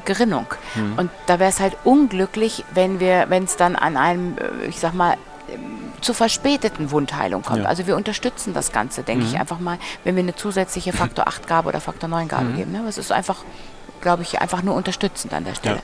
Gerinnung. 0.05 0.47
Mhm. 0.75 0.93
Und 0.97 1.11
da 1.27 1.39
wäre 1.39 1.49
es 1.49 1.59
halt 1.59 1.77
unglücklich, 1.83 2.65
wenn 2.73 2.99
wir, 2.99 3.25
wenn 3.29 3.43
es 3.43 3.57
dann 3.57 3.75
an 3.75 3.97
einem, 3.97 4.37
äh, 4.37 4.67
ich 4.67 4.79
sag 4.79 4.93
mal, 4.93 5.17
zur 6.01 6.15
verspäteten 6.15 6.91
Wundheilung 6.91 7.43
kommt. 7.43 7.63
Ja. 7.63 7.69
Also 7.69 7.87
wir 7.87 7.95
unterstützen 7.95 8.53
das 8.53 8.71
Ganze, 8.71 9.03
denke 9.03 9.25
mhm. 9.25 9.31
ich, 9.31 9.39
einfach 9.39 9.59
mal, 9.59 9.77
wenn 10.03 10.15
wir 10.15 10.23
eine 10.23 10.35
zusätzliche 10.35 10.93
Faktor 10.93 11.27
8 11.27 11.47
Gabe 11.47 11.69
oder 11.69 11.81
Faktor 11.81 12.09
9 12.09 12.27
Gabe 12.27 12.45
mhm. 12.45 12.55
geben. 12.57 12.71
Ne? 12.71 12.81
Das 12.85 12.97
ist 12.97 13.11
einfach, 13.11 13.43
glaube 14.01 14.23
ich, 14.23 14.39
einfach 14.41 14.61
nur 14.61 14.75
unterstützend 14.75 15.33
an 15.33 15.45
der 15.45 15.55
Stelle. 15.55 15.77
Ja. 15.77 15.81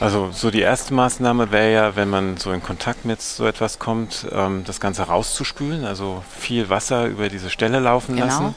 Also 0.00 0.30
so 0.32 0.50
die 0.50 0.60
erste 0.60 0.94
Maßnahme 0.94 1.50
wäre 1.50 1.72
ja, 1.72 1.96
wenn 1.96 2.08
man 2.08 2.36
so 2.36 2.52
in 2.52 2.62
Kontakt 2.62 3.04
mit 3.04 3.20
so 3.20 3.46
etwas 3.46 3.80
kommt, 3.80 4.26
ähm, 4.30 4.62
das 4.64 4.78
Ganze 4.78 5.02
rauszuspülen, 5.02 5.84
also 5.84 6.22
viel 6.30 6.70
Wasser 6.70 7.06
über 7.06 7.28
diese 7.28 7.50
Stelle 7.50 7.80
laufen 7.80 8.14
genau. 8.14 8.26
lassen 8.26 8.54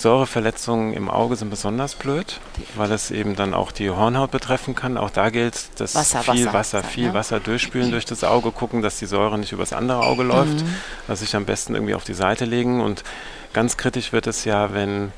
Säureverletzungen 0.00 0.92
im 0.94 1.08
Auge 1.08 1.36
sind 1.36 1.50
besonders 1.50 1.94
blöd, 1.94 2.40
weil 2.74 2.90
es 2.92 3.10
eben 3.10 3.36
dann 3.36 3.54
auch 3.54 3.70
die 3.72 3.90
Hornhaut 3.90 4.30
betreffen 4.30 4.74
kann. 4.74 4.96
Auch 4.96 5.10
da 5.10 5.30
gilt, 5.30 5.80
dass 5.80 5.94
Wasser, 5.94 6.22
viel 6.22 6.46
Wasser, 6.46 6.78
Wasser 6.78 6.82
viel 6.82 7.06
ne? 7.08 7.14
Wasser 7.14 7.40
durchspülen 7.40 7.90
durch 7.90 8.04
das 8.06 8.24
Auge, 8.24 8.50
gucken, 8.50 8.82
dass 8.82 8.98
die 8.98 9.06
Säure 9.06 9.38
nicht 9.38 9.52
übers 9.52 9.72
andere 9.72 10.00
Auge 10.00 10.22
läuft. 10.22 10.62
Mhm. 10.62 10.74
Also 11.06 11.24
sich 11.24 11.36
am 11.36 11.44
besten 11.44 11.74
irgendwie 11.74 11.94
auf 11.94 12.04
die 12.04 12.14
Seite 12.14 12.44
legen. 12.44 12.80
Und 12.80 13.04
ganz 13.52 13.76
kritisch 13.76 14.12
wird 14.12 14.26
es 14.26 14.44
ja, 14.44 14.72
wenn 14.72 15.12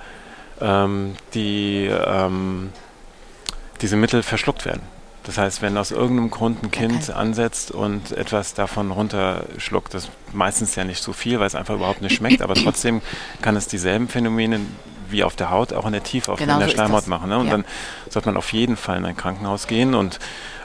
ähm, 0.61 1.14
die, 1.35 1.87
ähm, 1.87 2.71
diese 3.81 3.97
Mittel 3.97 4.23
verschluckt 4.23 4.64
werden. 4.64 4.83
Das 5.25 5.39
heißt, 5.39 5.63
wenn 5.63 5.77
aus 5.77 5.93
irgendeinem 5.93 6.31
Grund 6.31 6.63
ein 6.63 6.71
Kind 6.71 7.05
okay. 7.05 7.13
ansetzt 7.13 7.71
und 7.71 8.13
etwas 8.13 8.55
davon 8.55 8.91
runterschluckt, 8.91 9.95
das 9.95 10.05
ist 10.05 10.13
meistens 10.33 10.75
ja 10.75 10.85
nicht 10.85 11.03
so 11.03 11.13
viel, 11.13 11.39
weil 11.39 11.47
es 11.47 11.55
einfach 11.55 11.75
überhaupt 11.75 12.03
nicht 12.03 12.15
schmeckt, 12.17 12.43
aber 12.43 12.55
trotzdem 12.55 13.03
kann 13.41 13.55
es 13.55 13.69
dieselben 13.69 14.09
Phänomene 14.09 14.61
wie 15.12 15.25
auf 15.25 15.37
der 15.37 15.51
Haut 15.51 15.72
auch 15.72 15.87
in 15.87 15.92
der 15.92 16.03
Tiefe, 16.03 16.33
auch 16.33 16.38
genau 16.38 16.55
in 16.55 16.61
der 16.61 16.68
so 16.68 16.75
Schleimhaut 16.75 17.07
machen. 17.07 17.29
Ne? 17.29 17.38
Und 17.38 17.46
ja. 17.46 17.53
dann 17.53 17.64
sollte 18.09 18.29
man 18.29 18.37
auf 18.37 18.53
jeden 18.53 18.77
Fall 18.77 18.98
in 18.98 19.05
ein 19.05 19.16
Krankenhaus 19.16 19.66
gehen 19.66 19.94
und 19.94 20.18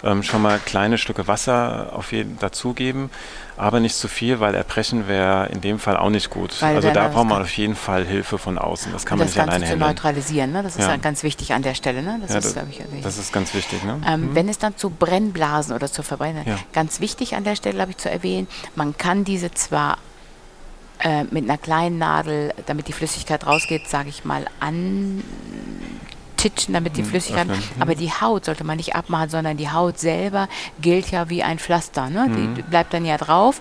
ähm, 0.04 0.24
schon 0.24 0.42
mal 0.42 0.60
kleine 0.60 0.98
Stücke 0.98 1.28
Wasser 1.28 1.90
auf 1.94 2.12
jeden 2.12 2.38
dazugeben, 2.40 3.10
aber 3.58 3.80
nicht 3.80 3.96
zu 3.96 4.08
viel, 4.08 4.40
weil 4.40 4.56
Erbrechen 4.56 5.08
wäre 5.08 5.48
in 5.48 5.62
dem 5.62 5.80
Fall 5.80 5.98
auch 5.98 6.10
nicht 6.10 6.30
gut. 6.30 6.62
Weil 6.62 6.76
also 6.76 6.92
da 6.92 7.08
braucht 7.08 7.28
man 7.28 7.42
auf 7.42 7.58
jeden 7.58 7.76
Fall 7.76 8.06
Hilfe 8.06 8.38
von 8.38 8.58
außen. 8.58 8.92
Das 8.92 9.06
kann 9.06 9.18
man 9.18 9.28
nicht 9.28 9.36
Ganze 9.36 9.52
alleine 9.52 9.66
handeln. 9.66 9.82
zu 9.82 9.88
neutralisieren, 9.88 10.52
ne? 10.52 10.64
das 10.64 10.76
ist 10.76 10.88
ja. 10.88 10.98
ganz 10.98 11.24
wichtig 11.24 11.54
an 11.54 11.64
der 11.64 11.74
Stelle. 11.74 12.04
Ne? 12.04 12.20
Das, 12.22 12.32
ja, 12.32 12.38
ist, 12.38 12.56
das, 12.56 12.64
ich, 12.70 13.02
das 13.02 13.18
ist 13.18 13.34
ganz 13.34 13.54
wichtig. 13.54 13.84
Ne? 13.84 14.00
Ähm, 14.08 14.22
mhm. 14.22 14.36
Wenn 14.36 14.50
es 14.50 14.60
dann 14.60 14.78
zu 14.78 14.90
Brennblasen 14.90 15.76
oder 15.76 15.92
zu 15.92 16.04
Verbrennen, 16.04 16.44
ja. 16.46 16.58
ganz 16.74 17.00
wichtig 17.00 17.36
an 17.36 17.44
der 17.44 17.56
Stelle, 17.56 17.76
glaube 17.76 17.92
ich, 17.92 17.98
zu 17.98 18.10
erwähnen, 18.10 18.48
man 18.76 18.98
kann 18.98 19.24
diese 19.24 19.52
zwar 19.52 19.98
äh, 21.00 21.24
mit 21.26 21.44
einer 21.46 21.58
kleinen 21.58 21.98
Nadel, 21.98 22.54
damit 22.66 22.88
die 22.88 22.94
Flüssigkeit 22.94 23.46
rausgeht, 23.46 23.88
sage 23.88 24.10
ich 24.10 24.26
mal, 24.26 24.46
an 24.60 25.24
titschen, 26.38 26.76
damit 26.76 26.96
die 26.98 27.02
Mhm, 27.02 27.08
Flüssigkeit. 27.08 27.50
öffnen. 27.50 27.64
Mhm. 27.76 27.82
Aber 27.82 27.96
die 27.96 28.12
Haut 28.12 28.46
sollte 28.46 28.64
man 28.64 28.78
nicht 28.78 28.96
abmachen, 28.96 29.30
sondern 29.30 29.58
die 29.58 29.72
Haut 29.72 29.98
selber 29.98 30.48
gilt 30.80 31.10
ja 31.10 31.30
wie 31.32 31.42
ein 31.42 31.58
Pflaster. 31.58 32.10
Ne? 32.12 32.28
Mhm. 32.30 32.56
Die 32.56 32.62
bleibt 32.62 32.94
dann 32.94 33.06
ja 33.06 33.18
drauf 33.18 33.60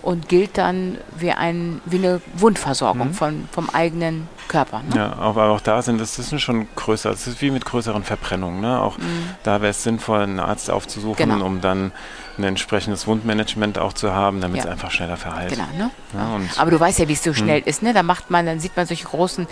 und 0.00 0.28
gilt 0.30 0.56
dann 0.56 0.96
wie, 1.18 1.32
ein, 1.32 1.82
wie 1.84 1.98
eine 1.98 2.22
Wundversorgung 2.34 3.08
Mhm. 3.08 3.14
von, 3.14 3.48
vom 3.52 3.68
eigenen 3.68 4.26
Körper. 4.48 4.82
Ne? 4.88 4.96
Ja, 4.96 5.12
aber 5.16 5.50
auch 5.50 5.60
da 5.60 5.82
sind 5.82 6.00
es 6.00 6.16
das 6.16 6.30
sind 6.30 6.38
schon 6.40 6.66
größer. 6.76 7.10
Es 7.10 7.26
ist 7.26 7.42
wie 7.42 7.50
mit 7.50 7.66
größeren 7.66 8.04
Verbrennungen. 8.04 8.62
Ne? 8.62 8.80
Auch 8.80 8.96
da 9.42 9.60
wäre 9.60 9.70
es 9.72 9.82
sinnvoll, 9.82 10.20
einen 10.22 10.40
Arzt 10.40 10.70
aufzusuchen, 10.70 11.28
Mhm. 11.28 11.32
Genau. 11.34 11.44
um 11.46 11.60
dann 11.60 11.92
ein 12.38 12.44
entsprechendes 12.44 13.06
Wundmanagement 13.06 13.78
auch 13.78 13.92
zu 13.92 14.12
haben, 14.12 14.40
damit 14.40 14.60
es 14.60 14.64
Ja. 14.64 14.72
einfach 14.72 14.90
schneller 14.90 15.16
verheilt. 15.16 15.50
Genau, 15.50 15.64
ne? 15.78 15.90
Ja, 16.14 16.40
Aber 16.60 16.70
du 16.70 16.80
weißt 16.80 16.98
ja, 16.98 17.08
wie 17.08 17.12
es 17.12 17.22
so 17.22 17.32
schnell 17.32 17.60
ist, 17.64 17.82
ne? 17.82 17.92
Da 17.94 18.02
macht 18.02 18.30
man, 18.30 18.46
dann 18.46 18.60
sieht 18.60 18.76
man 18.76 18.86
solche 18.86 19.04
großen, 19.04 19.46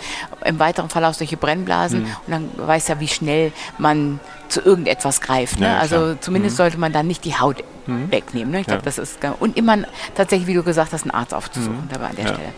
im 0.45 0.59
weiteren 0.59 0.89
Verlauf 0.89 1.15
solche 1.15 1.37
Brennblasen 1.37 2.01
Mhm. 2.03 2.05
und 2.27 2.31
dann 2.31 2.49
weiß 2.67 2.87
ja, 2.89 2.99
wie 2.99 3.07
schnell 3.07 3.51
man 3.77 4.19
zu 4.49 4.61
irgendetwas 4.61 5.21
greift. 5.21 5.59
Ne? 5.59 5.67
Ja, 5.67 5.77
also 5.79 5.95
klar. 5.95 6.07
Mhm. 6.13 6.21
zumindest 6.21 6.57
sollte 6.57 6.77
man 6.77 6.91
dann 6.93 7.07
nicht 7.07 7.23
die 7.25 7.35
Haut 7.35 7.63
wegnehmen. 7.85 8.51
Ne? 8.51 8.61
Ich 8.61 8.67
glaube, 8.67 8.81
das 8.83 8.97
ist 8.97 9.19
und 9.39 9.57
immer 9.57 9.77
tatsächlich, 10.15 10.47
wie 10.47 10.53
du 10.53 10.63
gesagt 10.63 10.93
hast, 10.93 11.03
einen 11.03 11.11
Arzt 11.11 11.33
aufzusuchen 11.33 11.89
dabei 11.91 12.07
an 12.09 12.15
der 12.15 12.25
Mhm. 12.25 12.29
Stelle. 12.29 12.49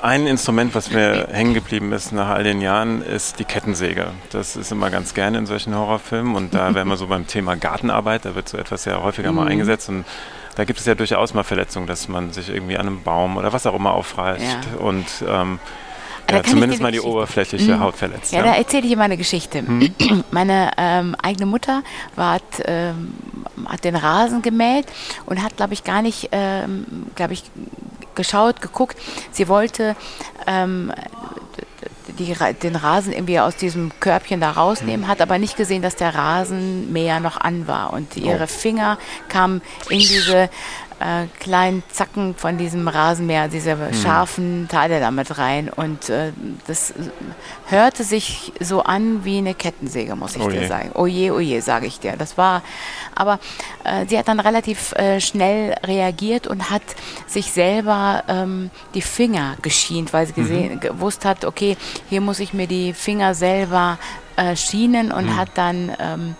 Ein 0.00 0.28
Instrument, 0.28 0.74
was 0.76 0.90
mir 0.92 1.26
hängen 1.32 1.54
geblieben 1.54 1.92
ist 1.92 2.12
nach 2.12 2.28
all 2.28 2.44
den 2.44 2.60
Jahren, 2.60 3.02
ist 3.02 3.40
die 3.40 3.44
Kettensäge. 3.44 4.08
Das 4.30 4.54
ist 4.54 4.70
immer 4.70 4.90
ganz 4.90 5.12
gerne 5.12 5.38
in 5.38 5.46
solchen 5.46 5.74
Horrorfilmen 5.74 6.36
und 6.36 6.54
da 6.54 6.72
wären 6.74 6.86
wir 6.86 6.96
so 6.96 7.08
beim 7.08 7.26
Thema 7.26 7.56
Gartenarbeit, 7.56 8.24
da 8.24 8.36
wird 8.36 8.48
so 8.48 8.58
etwas 8.58 8.84
ja 8.84 9.02
häufiger 9.02 9.30
Mhm. 9.32 9.36
mal 9.38 9.48
eingesetzt 9.48 9.88
und 9.88 10.04
da 10.54 10.64
gibt 10.64 10.78
es 10.78 10.86
ja 10.86 10.94
durchaus 10.94 11.34
mal 11.34 11.42
Verletzungen, 11.42 11.88
dass 11.88 12.06
man 12.08 12.32
sich 12.32 12.48
irgendwie 12.48 12.78
an 12.78 12.86
einem 12.86 13.02
Baum 13.02 13.36
oder 13.36 13.52
was 13.52 13.66
auch 13.66 13.74
immer 13.74 13.92
aufreißt 13.94 14.44
Ja. 14.44 14.78
und 14.78 15.06
ähm, 15.26 15.58
ja, 16.30 16.42
zumindest 16.44 16.80
mal 16.80 16.92
die 16.92 16.98
Geschichte- 16.98 17.14
oberflächliche 17.16 17.80
Haut 17.80 17.96
verletzt. 17.96 18.32
Ja, 18.32 18.42
da 18.42 18.54
erzähle 18.54 18.84
ich 18.84 18.90
dir 18.90 18.96
mal 18.96 19.04
eine 19.04 19.16
Geschichte. 19.16 19.64
Meine 20.30 20.70
ähm, 20.78 21.16
eigene 21.20 21.46
Mutter 21.46 21.82
war, 22.14 22.34
hat, 22.34 22.42
ähm, 22.66 23.14
hat 23.66 23.82
den 23.84 23.96
Rasen 23.96 24.40
gemäht 24.42 24.86
und 25.26 25.42
hat, 25.42 25.56
glaube 25.56 25.74
ich, 25.74 25.82
gar 25.84 26.00
nicht, 26.02 26.28
ähm, 26.32 26.86
glaube 27.16 27.32
ich, 27.34 27.42
geschaut, 28.14 28.60
geguckt. 28.60 28.96
Sie 29.30 29.48
wollte 29.48 29.96
ähm, 30.46 30.92
die, 32.18 32.34
den 32.62 32.76
Rasen 32.76 33.12
irgendwie 33.12 33.40
aus 33.40 33.56
diesem 33.56 33.90
Körbchen 34.00 34.40
da 34.40 34.50
rausnehmen, 34.50 35.08
hat 35.08 35.20
aber 35.20 35.38
nicht 35.38 35.56
gesehen, 35.56 35.82
dass 35.82 35.96
der 35.96 36.14
Rasenmäher 36.14 37.20
noch 37.20 37.40
an 37.40 37.66
war. 37.66 37.92
Und 37.92 38.16
ihre 38.16 38.46
Finger 38.46 38.98
kamen 39.28 39.62
in 39.88 40.00
diese 40.00 40.50
äh, 41.02 41.26
kleinen 41.40 41.82
Zacken 41.90 42.34
von 42.34 42.58
diesem 42.58 42.88
Rasenmäher, 42.88 43.48
diese 43.48 43.76
scharfen 44.02 44.68
Teile 44.68 45.00
damit 45.00 45.38
rein. 45.38 45.68
Und 45.68 46.08
äh, 46.08 46.32
das 46.66 46.94
hörte 47.68 48.04
sich 48.04 48.52
so 48.60 48.82
an 48.82 49.24
wie 49.24 49.38
eine 49.38 49.54
Kettensäge, 49.54 50.16
muss 50.16 50.36
ich 50.36 50.42
Oh 50.42 50.48
dir 50.48 50.68
sagen. 50.68 50.92
Oje, 50.94 51.34
oje, 51.34 51.60
sage 51.60 51.86
ich 51.86 52.00
dir. 52.00 52.14
Das 52.16 52.38
war, 52.38 52.62
aber 53.14 53.38
äh, 53.84 54.06
sie 54.06 54.18
hat 54.18 54.28
dann 54.28 54.40
relativ 54.40 54.92
äh, 54.92 55.20
schnell 55.20 55.74
reagiert 55.84 56.46
und 56.46 56.70
hat 56.70 56.82
sich 57.26 57.52
selber 57.52 58.24
ähm, 58.28 58.70
die 58.94 59.02
Finger 59.02 59.56
geschient, 59.62 60.12
weil 60.12 60.26
sie 60.26 60.32
gesehen, 60.32 60.80
gewusst 60.80 61.24
hat, 61.24 61.44
okay, 61.44 61.76
hier 62.08 62.20
muss 62.20 62.40
ich 62.40 62.52
mir 62.52 62.66
die 62.66 62.92
Finger 62.92 63.34
selber 63.34 63.98
äh, 64.36 64.56
schienen 64.56 65.12
und 65.12 65.36
hat 65.36 65.50
dann 65.54 65.92
ähm, 65.98 66.34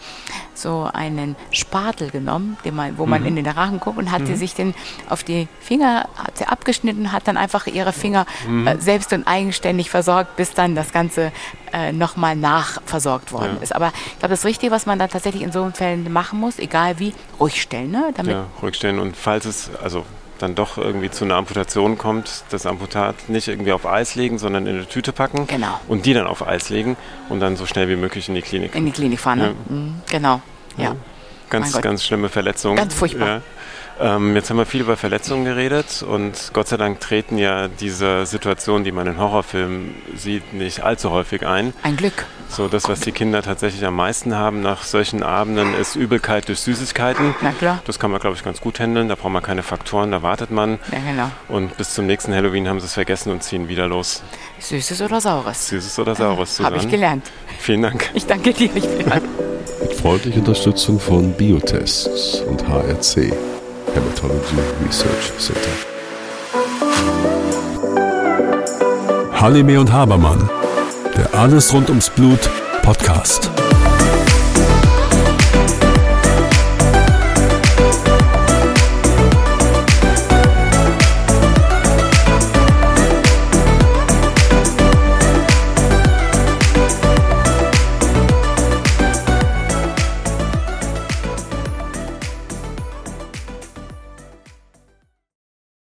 so 0.55 0.89
einen 0.93 1.35
Spatel 1.51 2.11
genommen, 2.11 2.57
den 2.65 2.75
man, 2.77 2.97
wo 2.99 3.07
man 3.07 3.25
in 3.25 3.37
den 3.37 3.47
Rachen 3.47 3.81
guckt 3.81 3.99
und 3.99 4.11
hat 4.13 4.27
sie 4.27 4.37
sich 4.37 4.55
den 4.55 4.75
auf 5.09 5.25
die 5.25 5.49
Finger, 5.61 6.09
hat 6.17 6.39
sie 6.39 6.47
abgeschnitten, 6.47 7.11
hat 7.13 7.27
dann 7.27 7.37
einfach 7.37 7.67
ihre 7.67 7.93
Finger 7.93 8.27
äh, 8.67 8.77
selbst 8.79 9.13
und 9.13 9.27
eigenständig 9.27 9.91
versorgt, 9.91 10.37
bis 10.37 10.53
dann 10.55 10.75
das 10.75 10.93
Ganze 10.93 11.33
äh, 11.73 11.93
nochmal 11.93 12.37
nachversorgt 12.37 13.33
worden 13.33 13.57
Ja. 13.57 13.63
ist. 13.63 13.75
Aber 13.75 13.93
ich 14.13 14.19
glaube, 14.19 14.35
das 14.35 14.45
Richtige, 14.45 14.71
was 14.73 14.87
man 14.87 14.99
dann 14.99 15.09
tatsächlich 15.09 15.43
in 15.43 15.53
so 15.53 15.71
Fällen 15.75 16.13
machen 16.13 16.39
muss, 16.39 16.59
egal 16.59 16.99
wie, 16.99 17.15
ruhig 17.41 17.61
stellen, 17.61 17.91
ne? 17.91 18.13
Damit, 18.15 18.33
Ja, 18.33 18.47
ruhig 18.61 18.75
stellen 18.77 18.99
und 18.99 19.17
falls 19.17 19.45
es 19.47 19.71
also 19.83 20.05
dann 20.43 20.55
doch 20.55 20.77
irgendwie 20.77 21.11
zu 21.11 21.25
einer 21.25 21.37
Amputation 21.37 21.97
kommt, 21.99 22.45
das 22.51 22.67
Amputat 22.67 23.29
nicht 23.29 23.49
irgendwie 23.49 23.73
auf 23.73 23.87
Eis 23.87 24.15
legen, 24.17 24.39
sondern 24.39 24.67
in 24.67 24.77
eine 24.77 24.87
Tüte 24.89 25.13
packen 25.13 25.47
Genau. 25.47 25.79
und 25.89 26.05
die 26.05 26.15
dann 26.15 26.27
auf 26.27 26.47
Eis 26.47 26.69
legen 26.69 26.97
und 27.29 27.41
dann 27.41 27.57
so 27.57 27.65
schnell 27.67 27.89
wie 27.89 27.97
möglich 27.97 28.29
in 28.29 28.35
die 28.35 28.43
Klinik. 28.43 28.75
in 28.75 28.85
die 28.87 28.93
Klinik 28.93 29.21
fahren. 29.21 29.39
Ne? 29.39 29.55
Mhm, 29.69 29.95
genau. 30.11 30.43
Ja. 30.77 30.91
Mein 30.91 30.99
Ganz, 31.51 31.81
ganz 31.83 32.03
schlimme 32.05 32.29
Verletzungen. 32.31 32.77
Ganz 32.77 32.95
furchtbar. 32.95 33.29
Ja. 33.29 33.41
Ähm, 34.03 34.35
jetzt 34.35 34.51
haben 34.51 34.57
wir 34.57 34.67
viel 34.67 34.81
über 34.81 34.97
Verletzungen 34.97 35.45
geredet 35.45 36.03
und 36.03 36.51
Gott 36.53 36.67
sei 36.67 36.77
Dank 36.77 36.99
treten 36.99 37.39
ja 37.39 37.69
diese 37.69 38.27
Situationen, 38.27 38.83
die 38.83 38.91
man 38.91 39.07
in 39.07 39.17
Horrorfilmen 39.19 39.95
sieht, 40.17 40.53
nicht 40.55 40.81
allzu 40.83 41.13
häufig 41.13 41.47
ein. 41.47 41.73
Ein 41.85 41.97
Glück. 41.97 42.27
So, 42.49 42.67
das, 42.67 42.89
was 42.89 42.99
die 43.01 43.13
Kinder 43.13 43.43
tatsächlich 43.43 43.85
am 43.87 43.95
meisten 43.95 44.35
haben 44.35 44.61
nach 44.61 44.83
solchen 44.83 45.23
Abenden, 45.23 45.73
ist 45.81 45.95
Übelkeit 45.95 46.49
durch 46.49 46.59
Süßigkeiten. 46.61 47.35
Na 47.43 47.53
klar. 47.53 47.81
Das 47.87 48.01
kann 48.01 48.11
man, 48.11 48.21
glaube 48.21 48.37
ich, 48.37 48.43
ganz 48.43 48.61
gut 48.61 48.81
handeln. 48.81 49.09
Da 49.09 49.15
braucht 49.15 49.33
man 49.33 49.43
keine 49.43 49.63
Faktoren, 49.63 50.11
da 50.11 50.23
wartet 50.23 50.51
man. 50.51 50.81
Ja, 50.91 50.99
genau. 50.99 51.31
Und 51.49 51.77
bis 51.77 51.95
zum 51.95 52.07
nächsten 52.07 52.35
Halloween 52.35 52.69
haben 52.69 52.81
sie 52.81 52.87
es 52.87 52.95
vergessen 52.95 53.31
und 53.31 53.43
ziehen 53.45 53.69
wieder 53.69 53.87
los. 53.87 54.23
Süßes 54.59 55.01
oder 55.01 55.21
Saures? 55.21 55.69
Süßes 55.69 55.99
oder 56.01 56.17
Saures, 56.17 56.59
Habe 56.61 56.77
ich 56.77 56.83
Susanne? 56.83 56.91
gelernt. 56.91 57.31
Vielen 57.61 57.83
Dank. 57.83 58.11
Ich 58.15 58.27
danke 58.27 58.53
dir. 58.53 58.69
Ich 58.75 58.87
bin 58.89 59.07
Mit 59.09 59.95
freundlicher 59.95 60.41
Unterstützung 60.41 60.99
von 60.99 61.33
Biotests 61.33 62.41
und 62.41 62.67
HRC, 62.69 63.33
Hematology 63.95 64.57
Research 64.85 65.33
Center. 65.39 65.71
Halime 69.33 69.81
und 69.81 69.93
Habermann, 69.93 70.49
der 71.17 71.35
Alles 71.39 71.73
rund 71.73 71.89
ums 71.89 72.11
Blut 72.11 72.41
Podcast. 72.83 73.51